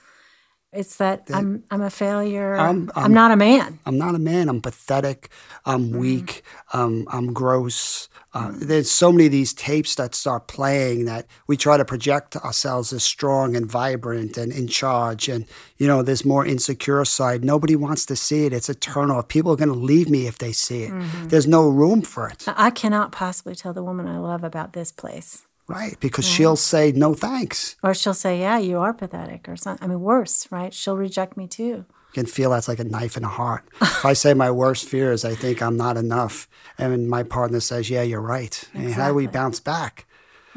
It's 0.74 0.98
that, 0.98 1.24
I'm 1.34 1.64
I'm 1.72 1.82
a 1.82 1.90
failure. 1.90 2.56
I'm- 2.58 2.92
I'm, 2.98 3.04
I'm- 3.04 3.14
not 3.14 3.32
a 3.32 3.38
man. 3.38 3.80
I'm 3.86 3.98
not 3.98 4.14
a 4.14 4.20
man. 4.20 4.50
I'm 4.50 4.60
pathetic. 4.62 5.30
I'm 5.66 5.92
weak. 5.92 6.44
Um, 6.74 7.08
I'm 7.10 7.32
gross. 7.32 8.10
Uh, 8.34 8.52
there's 8.54 8.92
so 8.92 9.10
many 9.14 9.28
of 9.28 9.32
these 9.32 9.54
tapes 9.54 9.96
that 9.96 10.14
start 10.14 10.50
playing 10.50 11.06
that 11.06 11.28
we 11.48 11.56
try 11.56 11.78
to 11.78 11.86
project 11.86 12.36
ourselves 12.36 12.92
as 12.92 13.06
strong 13.06 13.56
and 13.56 13.66
vibrant 13.72 14.36
and 14.38 14.52
in 14.52 14.68
charge. 14.68 15.30
And, 15.30 15.46
you 15.78 15.88
know, 15.88 16.04
there's 16.04 16.26
more 16.26 16.46
insecure 16.46 17.06
side. 17.06 17.46
Nobody 17.46 17.78
wants 17.78 18.06
to 18.08 18.18
see 18.18 18.46
it. 18.46 18.52
It's 18.52 18.68
a 18.68 18.76
turnoff. 18.76 19.30
People 19.30 19.54
are 19.54 19.56
going 19.56 19.70
to 19.70 19.80
leave 19.94 20.10
me 20.10 20.28
if 20.28 20.40
they 20.40 20.52
see 20.52 20.84
it. 20.84 20.94
There's 21.30 21.48
no 21.48 21.70
room 21.70 22.02
for 22.02 22.28
it, 22.28 22.44
I 22.48 22.70
cannot 22.72 23.14
possibly 23.14 23.56
tell 23.56 23.72
the 23.72 23.84
woman 23.84 24.08
I 24.10 24.18
love 24.18 24.44
about 24.44 24.74
this 24.74 24.92
place. 24.92 25.48
Right? 25.68 25.98
Because 26.00 26.26
she'll 26.26 26.56
say, 26.56 26.92
no 26.92 27.14
thanks. 27.14 27.76
Or 27.84 27.94
she'll 27.94 28.14
say, 28.14 28.40
"Yeah, 28.40 28.58
you 28.58 28.80
are 28.80 28.94
pathetic," 28.94 29.48
or 29.50 29.56
something. 29.56 29.84
I 29.84 29.88
mean, 29.90 30.02
worse, 30.02 30.48
right? 30.52 30.74
She'll 30.74 30.98
reject 30.98 31.38
me 31.38 31.48
too. 31.48 31.64
You 31.64 32.24
can 32.24 32.26
feel 32.26 32.52
that's 32.52 32.68
like 32.68 32.80
a 32.80 32.84
knife 32.84 33.18
in 33.18 33.24
the 33.24 33.30
heart. 33.30 33.68
if 33.82 34.06
I 34.06 34.14
say 34.14 34.34
my 34.34 34.52
worst 34.52 34.88
fear 34.88 35.12
is 35.12 35.26
I 35.26 35.36
think 35.36 35.62
I'm 35.62 35.78
not 35.78 35.98
enough, 35.98 36.48
and 36.78 37.10
my 37.10 37.24
partner 37.24 37.60
says, 37.60 37.90
"Yeah, 37.90 38.04
you're 38.04 38.22
right," 38.22 38.64
and 38.74 38.94
how 38.94 39.10
do 39.10 39.16
we 39.16 39.28
bounce 39.28 39.60
back? 39.60 40.06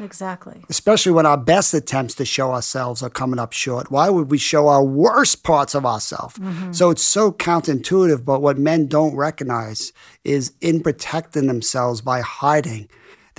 Exactly. 0.01 0.63
Especially 0.69 1.11
when 1.11 1.25
our 1.25 1.37
best 1.37 1.73
attempts 1.73 2.15
to 2.15 2.25
show 2.25 2.53
ourselves 2.53 3.03
are 3.03 3.09
coming 3.09 3.39
up 3.39 3.51
short. 3.51 3.91
Why 3.91 4.09
would 4.09 4.31
we 4.31 4.37
show 4.37 4.67
our 4.69 4.83
worst 4.83 5.43
parts 5.43 5.75
of 5.75 5.85
ourselves? 5.85 6.35
Mm-hmm. 6.35 6.71
So 6.71 6.89
it's 6.89 7.03
so 7.03 7.31
counterintuitive. 7.31 8.23
But 8.23 8.41
what 8.41 8.57
men 8.57 8.87
don't 8.87 9.15
recognize 9.15 9.91
is 10.23 10.53
in 10.61 10.81
protecting 10.81 11.47
themselves 11.47 11.99
by 12.01 12.21
hiding, 12.21 12.87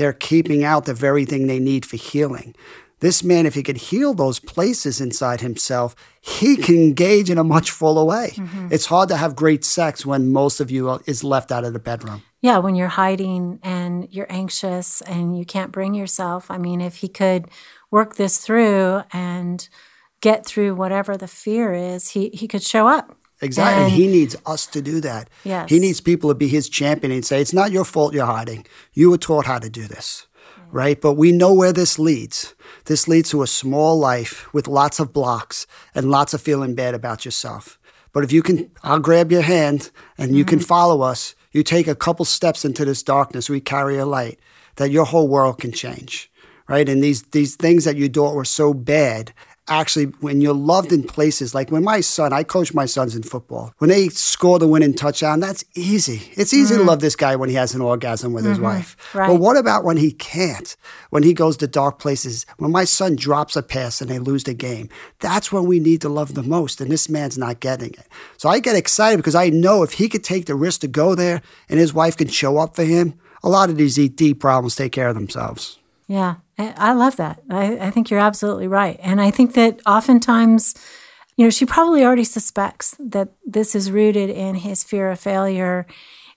they're 0.00 0.14
keeping 0.14 0.64
out 0.64 0.86
the 0.86 0.94
very 0.94 1.26
thing 1.26 1.46
they 1.46 1.58
need 1.58 1.84
for 1.84 1.98
healing. 1.98 2.54
This 3.00 3.22
man, 3.22 3.44
if 3.44 3.54
he 3.54 3.62
could 3.62 3.76
heal 3.76 4.14
those 4.14 4.40
places 4.40 4.98
inside 4.98 5.42
himself, 5.42 5.94
he 6.22 6.56
can 6.56 6.76
engage 6.76 7.28
in 7.28 7.36
a 7.36 7.44
much 7.44 7.70
fuller 7.70 8.04
way. 8.04 8.32
Mm-hmm. 8.34 8.68
It's 8.70 8.86
hard 8.86 9.10
to 9.10 9.16
have 9.16 9.36
great 9.36 9.62
sex 9.62 10.06
when 10.06 10.32
most 10.32 10.58
of 10.58 10.70
you 10.70 11.00
is 11.04 11.22
left 11.22 11.52
out 11.52 11.64
of 11.64 11.74
the 11.74 11.78
bedroom. 11.78 12.22
Yeah, 12.40 12.58
when 12.58 12.74
you're 12.74 12.88
hiding 12.88 13.58
and 13.62 14.08
you're 14.10 14.30
anxious 14.30 15.02
and 15.02 15.38
you 15.38 15.44
can't 15.44 15.70
bring 15.70 15.94
yourself. 15.94 16.50
I 16.50 16.56
mean, 16.56 16.80
if 16.80 16.96
he 16.96 17.08
could 17.08 17.48
work 17.90 18.16
this 18.16 18.38
through 18.38 19.02
and 19.12 19.68
get 20.22 20.46
through 20.46 20.74
whatever 20.74 21.16
the 21.18 21.28
fear 21.28 21.74
is, 21.74 22.10
he, 22.10 22.30
he 22.30 22.48
could 22.48 22.62
show 22.62 22.88
up. 22.88 23.16
Exactly. 23.40 23.84
And- 23.84 23.92
he 23.92 24.06
needs 24.06 24.36
us 24.46 24.66
to 24.68 24.82
do 24.82 25.00
that. 25.00 25.30
Yes. 25.44 25.70
He 25.70 25.78
needs 25.78 26.00
people 26.00 26.30
to 26.30 26.34
be 26.34 26.48
his 26.48 26.68
champion 26.68 27.12
and 27.12 27.24
say, 27.24 27.40
it's 27.40 27.52
not 27.52 27.72
your 27.72 27.84
fault 27.84 28.14
you're 28.14 28.26
hiding. 28.26 28.66
You 28.92 29.10
were 29.10 29.18
taught 29.18 29.46
how 29.46 29.58
to 29.58 29.70
do 29.70 29.86
this. 29.86 30.26
Right? 30.72 31.00
But 31.00 31.14
we 31.14 31.32
know 31.32 31.52
where 31.52 31.72
this 31.72 31.98
leads. 31.98 32.54
This 32.84 33.08
leads 33.08 33.30
to 33.30 33.42
a 33.42 33.46
small 33.48 33.98
life 33.98 34.52
with 34.54 34.68
lots 34.68 35.00
of 35.00 35.12
blocks 35.12 35.66
and 35.96 36.10
lots 36.10 36.32
of 36.32 36.40
feeling 36.40 36.76
bad 36.76 36.94
about 36.94 37.24
yourself. 37.24 37.78
But 38.12 38.22
if 38.22 38.32
you 38.32 38.42
can, 38.42 38.70
I'll 38.84 39.00
grab 39.00 39.32
your 39.32 39.42
hand 39.42 39.90
and 40.16 40.36
you 40.36 40.44
can 40.44 40.58
mm-hmm. 40.58 40.66
follow 40.66 41.02
us. 41.02 41.34
You 41.50 41.64
take 41.64 41.88
a 41.88 41.96
couple 41.96 42.24
steps 42.24 42.64
into 42.64 42.84
this 42.84 43.02
darkness, 43.02 43.50
we 43.50 43.60
carry 43.60 43.98
a 43.98 44.06
light 44.06 44.38
that 44.76 44.92
your 44.92 45.04
whole 45.04 45.26
world 45.26 45.58
can 45.58 45.72
change. 45.72 46.30
Right? 46.68 46.88
And 46.88 47.02
these, 47.02 47.22
these 47.24 47.56
things 47.56 47.84
that 47.84 47.96
you 47.96 48.08
thought 48.08 48.36
were 48.36 48.44
so 48.44 48.72
bad 48.72 49.32
actually 49.70 50.06
when 50.20 50.40
you're 50.40 50.52
loved 50.52 50.92
in 50.92 51.02
places 51.02 51.54
like 51.54 51.70
when 51.70 51.84
my 51.84 52.00
son 52.00 52.32
i 52.32 52.42
coach 52.42 52.74
my 52.74 52.86
sons 52.86 53.14
in 53.14 53.22
football. 53.22 53.72
When 53.78 53.90
they 53.90 54.08
score 54.08 54.58
the 54.58 54.66
winning 54.66 54.94
touchdown 54.94 55.40
that's 55.40 55.64
easy. 55.74 56.30
It's 56.34 56.52
easy 56.52 56.74
to 56.76 56.82
mm. 56.82 56.86
love 56.86 57.00
this 57.00 57.16
guy 57.16 57.36
when 57.36 57.48
he 57.48 57.54
has 57.54 57.74
an 57.74 57.80
orgasm 57.80 58.32
with 58.32 58.44
his 58.44 58.58
mm-hmm. 58.58 58.66
wife. 58.66 58.96
Right. 59.14 59.28
but 59.28 59.36
what 59.36 59.56
about 59.56 59.84
when 59.84 59.96
he 59.96 60.12
can't? 60.12 60.76
When 61.10 61.22
he 61.22 61.32
goes 61.32 61.56
to 61.58 61.66
dark 61.66 61.98
places? 61.98 62.46
When 62.58 62.72
my 62.72 62.84
son 62.84 63.16
drops 63.16 63.56
a 63.56 63.62
pass 63.62 64.00
and 64.00 64.10
they 64.10 64.18
lose 64.18 64.44
the 64.44 64.54
game? 64.54 64.88
That's 65.20 65.52
when 65.52 65.64
we 65.66 65.80
need 65.80 66.00
to 66.02 66.08
love 66.08 66.34
the 66.34 66.42
most 66.42 66.80
and 66.80 66.90
this 66.90 67.08
man's 67.08 67.38
not 67.38 67.60
getting 67.60 67.90
it. 67.90 68.08
So 68.36 68.48
i 68.48 68.58
get 68.58 68.76
excited 68.76 69.16
because 69.18 69.34
i 69.34 69.48
know 69.48 69.82
if 69.82 69.92
he 69.92 70.08
could 70.08 70.24
take 70.24 70.46
the 70.46 70.54
risk 70.54 70.80
to 70.80 70.88
go 70.88 71.14
there 71.14 71.42
and 71.68 71.78
his 71.78 71.94
wife 71.94 72.16
can 72.16 72.28
show 72.28 72.58
up 72.58 72.76
for 72.76 72.84
him 72.84 73.18
a 73.42 73.48
lot 73.48 73.70
of 73.70 73.76
these 73.76 73.98
ED 73.98 74.38
problems 74.38 74.76
take 74.76 74.92
care 74.92 75.08
of 75.08 75.14
themselves. 75.14 75.78
Yeah. 76.06 76.36
I, 76.68 76.92
love 76.92 77.16
that. 77.16 77.42
I, 77.50 77.78
I 77.78 77.90
think 77.90 78.10
you're 78.10 78.20
absolutely 78.20 78.68
right. 78.68 78.98
And 79.02 79.20
I 79.20 79.30
think 79.30 79.54
that 79.54 79.80
oftentimes, 79.86 80.74
you 81.36 81.44
know, 81.44 81.50
she 81.50 81.66
probably 81.66 82.04
already 82.04 82.24
suspects 82.24 82.96
that 82.98 83.30
this 83.44 83.74
is 83.74 83.90
rooted 83.90 84.30
in 84.30 84.56
his 84.56 84.84
fear 84.84 85.10
of 85.10 85.20
failure 85.20 85.86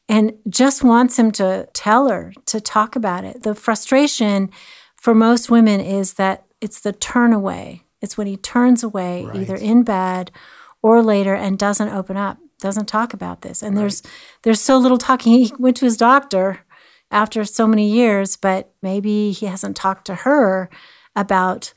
and 0.09 0.33
just 0.49 0.83
wants 0.83 1.17
him 1.17 1.31
to 1.31 1.67
tell 1.73 2.09
her 2.09 2.33
to 2.47 2.59
talk 2.59 2.95
about 2.95 3.23
it. 3.23 3.43
The 3.43 3.55
frustration 3.55 4.51
for 4.95 5.15
most 5.15 5.49
women 5.49 5.79
is 5.79 6.13
that 6.15 6.45
it's 6.61 6.79
the 6.79 6.93
turn 6.93 7.33
away. 7.33 7.83
It's 8.01 8.17
when 8.17 8.27
he 8.27 8.37
turns 8.37 8.83
away, 8.83 9.25
right. 9.25 9.35
either 9.37 9.55
in 9.55 9.83
bed 9.83 10.31
or 10.81 11.01
later, 11.01 11.33
and 11.33 11.57
doesn't 11.57 11.89
open 11.89 12.17
up, 12.17 12.37
doesn't 12.59 12.85
talk 12.85 13.13
about 13.13 13.41
this. 13.41 13.61
And 13.61 13.75
right. 13.75 13.81
there's 13.81 14.03
there's 14.43 14.61
so 14.61 14.77
little 14.77 14.97
talking. 14.97 15.33
He 15.33 15.53
went 15.57 15.77
to 15.77 15.85
his 15.85 15.97
doctor 15.97 16.59
after 17.13 17.45
so 17.45 17.67
many 17.67 17.89
years, 17.89 18.35
but 18.35 18.73
maybe 18.81 19.31
he 19.31 19.45
hasn't 19.45 19.75
talked 19.75 20.05
to 20.05 20.15
her 20.15 20.69
about 21.15 21.73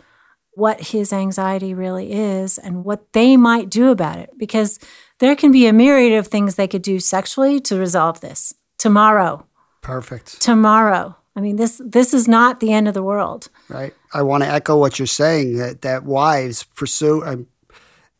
what 0.53 0.81
his 0.81 1.12
anxiety 1.12 1.75
really 1.75 2.12
is 2.12 2.57
and 2.57 2.85
what 2.85 3.12
they 3.12 3.37
might 3.37 3.68
do 3.68 3.90
about 3.90 4.18
it. 4.18 4.31
Because 4.38 4.79
there 5.18 5.37
can 5.37 5.53
be 5.53 5.66
a 5.66 5.72
myriad 5.72 6.18
of 6.18 6.27
things 6.27 6.55
they 6.55 6.66
could 6.66 6.83
do 6.83 6.99
sexually 6.99 7.61
to 7.61 7.79
resolve 7.79 8.20
this 8.20 8.55
tomorrow. 8.79 9.46
Perfect. 9.83 10.40
Tomorrow. 10.40 11.14
I 11.37 11.40
mean, 11.40 11.57
this 11.57 11.81
this 11.85 12.14
is 12.14 12.27
not 12.27 12.61
the 12.61 12.72
end 12.72 12.88
of 12.88 12.94
the 12.94 13.03
world. 13.03 13.49
Right. 13.68 13.94
I 14.14 14.22
want 14.22 14.42
to 14.42 14.49
echo 14.49 14.79
what 14.79 14.99
you're 14.99 15.07
saying 15.07 15.59
that 15.59 15.83
that 15.83 16.05
wives 16.05 16.62
pursue 16.62 17.22
um, 17.25 17.46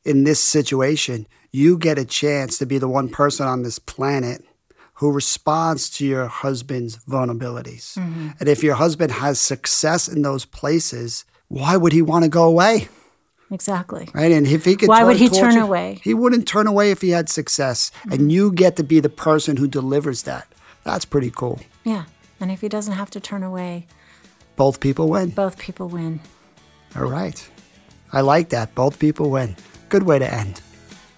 in 0.05 0.25
this 0.25 0.43
situation. 0.43 1.27
You 1.51 1.79
get 1.79 1.99
a 1.99 2.05
chance 2.05 2.59
to 2.59 2.67
be 2.67 2.77
the 2.77 2.89
one 2.89 3.09
person 3.09 3.47
on 3.47 3.63
this 3.63 3.79
planet 3.79 4.45
who 4.97 5.13
responds 5.13 5.91
to 5.91 6.07
your 6.07 6.27
husband's 6.27 6.99
vulnerabilities. 7.05 7.99
Mm-hmm. 7.99 8.31
And 8.41 8.49
if 8.49 8.63
your 8.63 8.75
husband 8.75 9.13
has 9.13 9.39
success 9.39 10.09
in 10.09 10.23
those 10.23 10.45
places, 10.47 11.25
why 11.49 11.77
would 11.77 11.93
he 11.93 12.01
want 12.03 12.25
to 12.25 12.31
go 12.31 12.45
away? 12.45 12.89
Exactly. 13.51 14.09
Right. 14.15 14.33
And 14.33 14.47
if 14.47 14.65
he 14.65 14.75
could, 14.75 14.89
why 14.89 15.05
would 15.05 15.19
he 15.19 15.29
turn 15.29 15.59
away? 15.59 16.01
He 16.03 16.15
wouldn't 16.15 16.49
turn 16.49 16.67
away 16.67 16.91
if 16.91 17.03
he 17.03 17.11
had 17.11 17.29
success. 17.29 17.91
Mm-hmm. 17.91 18.13
And 18.13 18.33
you 18.33 18.53
get 18.53 18.77
to 18.77 18.83
be 18.83 19.01
the 19.01 19.11
person 19.11 19.57
who 19.57 19.69
delivers 19.69 20.23
that. 20.23 20.49
That's 20.85 21.05
pretty 21.05 21.31
cool. 21.31 21.61
Yeah. 21.85 22.05
And 22.41 22.51
if 22.51 22.61
he 22.61 22.69
doesn't 22.69 22.95
have 22.95 23.11
to 23.11 23.21
turn 23.21 23.43
away, 23.43 23.87
both 24.57 24.81
people 24.81 25.09
win. 25.09 25.31
Both 25.31 25.59
people 25.59 25.89
win. 25.89 26.21
All 26.97 27.05
right. 27.05 27.49
I 28.13 28.23
like 28.23 28.49
that. 28.49 28.75
Both 28.75 28.99
people 28.99 29.31
win. 29.31 29.57
Good 29.91 30.05
way 30.05 30.19
to 30.19 30.33
end. 30.33 30.63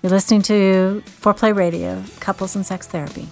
You're 0.03 0.11
listening 0.11 0.43
to 0.43 1.03
Foreplay 1.07 1.55
Radio, 1.55 2.03
Couples 2.21 2.57
and 2.57 2.67
Sex 2.67 2.87
Therapy. 2.87 3.29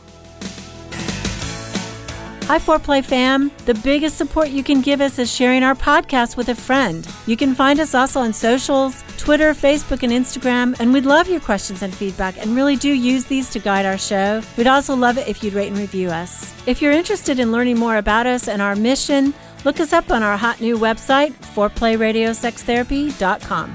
Hi, 2.47 2.59
Foreplay 2.61 3.05
fam. 3.05 3.51
The 3.65 3.75
biggest 3.75 4.17
support 4.17 4.51
you 4.51 4.63
can 4.63 4.81
give 4.81 5.01
us 5.01 5.19
is 5.19 5.35
sharing 5.35 5.65
our 5.65 5.75
podcast 5.75 6.37
with 6.37 6.49
a 6.49 6.55
friend. 6.55 7.05
You 7.27 7.37
can 7.37 7.57
find 7.57 7.81
us 7.81 7.93
also 7.93 8.21
on 8.21 8.33
socials 8.33 9.03
Twitter, 9.19 9.53
Facebook, 9.53 10.05
and 10.05 10.13
Instagram, 10.13 10.79
and 10.79 10.93
we'd 10.93 11.07
love 11.07 11.29
your 11.29 11.41
questions 11.41 11.83
and 11.83 11.93
feedback 11.93 12.39
and 12.39 12.55
really 12.55 12.77
do 12.77 12.93
use 12.93 13.25
these 13.25 13.51
to 13.51 13.59
guide 13.59 13.85
our 13.85 13.99
show. 13.99 14.41
We'd 14.57 14.69
also 14.69 14.95
love 14.95 15.19
it 15.19 15.27
if 15.27 15.43
you'd 15.43 15.55
rate 15.55 15.73
and 15.73 15.79
review 15.79 16.11
us. 16.11 16.55
If 16.69 16.81
you're 16.81 16.93
interested 16.93 17.41
in 17.41 17.51
learning 17.51 17.81
more 17.81 17.97
about 17.97 18.29
us 18.29 18.47
and 18.47 18.63
our 18.63 18.77
mission, 18.77 19.35
look 19.65 19.81
us 19.81 19.93
up 19.93 20.13
on 20.13 20.23
our 20.23 20.37
hot 20.37 20.61
new 20.61 20.79
website, 20.79 21.33
foreplayradiosextherapy.com. 21.33 23.75